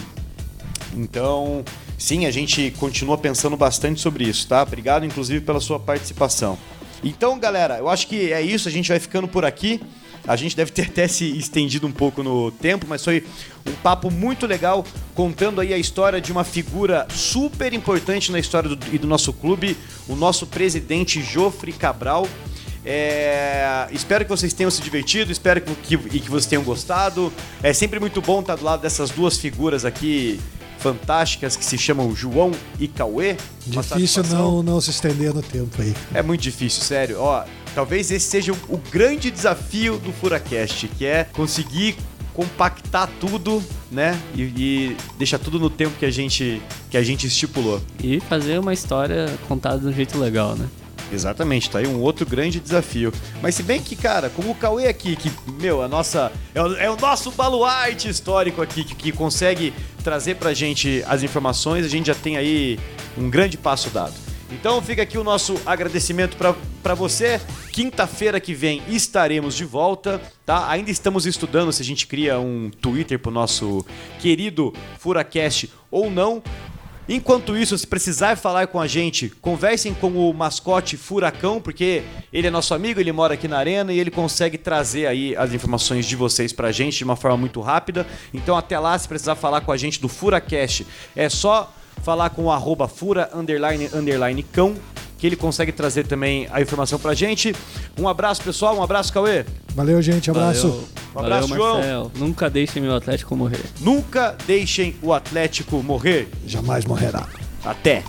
[0.94, 1.64] então,
[1.96, 4.62] sim, a gente continua pensando bastante sobre isso, tá?
[4.62, 6.58] Obrigado, inclusive, pela sua participação.
[7.02, 8.68] Então, galera, eu acho que é isso.
[8.68, 9.80] A gente vai ficando por aqui.
[10.26, 13.24] A gente deve ter até se estendido um pouco no tempo, mas foi
[13.66, 18.70] um papo muito legal contando aí a história de uma figura super importante na história
[18.74, 19.76] do, e do nosso clube,
[20.08, 22.28] o nosso presidente Jofre Cabral.
[22.84, 27.32] É, espero que vocês tenham se divertido, espero que, que, e que vocês tenham gostado.
[27.62, 30.40] É sempre muito bom estar do lado dessas duas figuras aqui
[30.78, 33.36] fantásticas que se chamam João e Cauê.
[33.66, 35.94] Difícil não, não se estender no tempo aí.
[36.14, 37.18] É muito difícil, sério.
[37.20, 37.44] Ó,
[37.80, 41.96] talvez esse seja o, grande desafio do Furacast, que é conseguir
[42.34, 44.20] compactar tudo, né?
[44.34, 46.60] E, e deixar tudo no tempo que a gente
[46.90, 47.80] que a gente estipulou.
[48.04, 50.68] E fazer uma história contada de um jeito legal, né?
[51.10, 53.14] Exatamente, tá aí um outro grande desafio.
[53.40, 56.30] Mas se bem que, cara, como o Cauê aqui, que, meu, a nossa.
[56.54, 59.72] É o, é o nosso baluarte histórico aqui, que, que consegue
[60.04, 62.78] trazer pra gente as informações, a gente já tem aí
[63.16, 64.12] um grande passo dado.
[64.52, 67.40] Então fica aqui o nosso agradecimento pra você.
[67.72, 70.68] Quinta-feira que vem estaremos de volta, tá?
[70.68, 73.84] Ainda estamos estudando se a gente cria um Twitter pro nosso
[74.18, 76.42] querido Furacast ou não.
[77.08, 82.46] Enquanto isso, se precisar falar com a gente, conversem com o mascote Furacão, porque ele
[82.46, 86.06] é nosso amigo, ele mora aqui na arena e ele consegue trazer aí as informações
[86.06, 88.06] de vocês pra gente de uma forma muito rápida.
[88.32, 90.86] Então até lá, se precisar falar com a gente do Furacast,
[91.16, 94.74] é só falar com o arroba fura underline underline cão,
[95.18, 97.54] que ele consegue trazer também a informação pra gente.
[97.98, 99.44] Um abraço, pessoal, um abraço, Cauê.
[99.74, 100.30] Valeu, gente.
[100.30, 100.68] Abraço.
[100.68, 101.74] Valeu, Um abraço, Valeu, João.
[101.74, 102.12] Marcel.
[102.16, 103.60] Nunca deixem meu Atlético morrer.
[103.80, 106.28] Nunca deixem o Atlético morrer.
[106.46, 107.26] Jamais morrerá.
[107.64, 108.02] Até!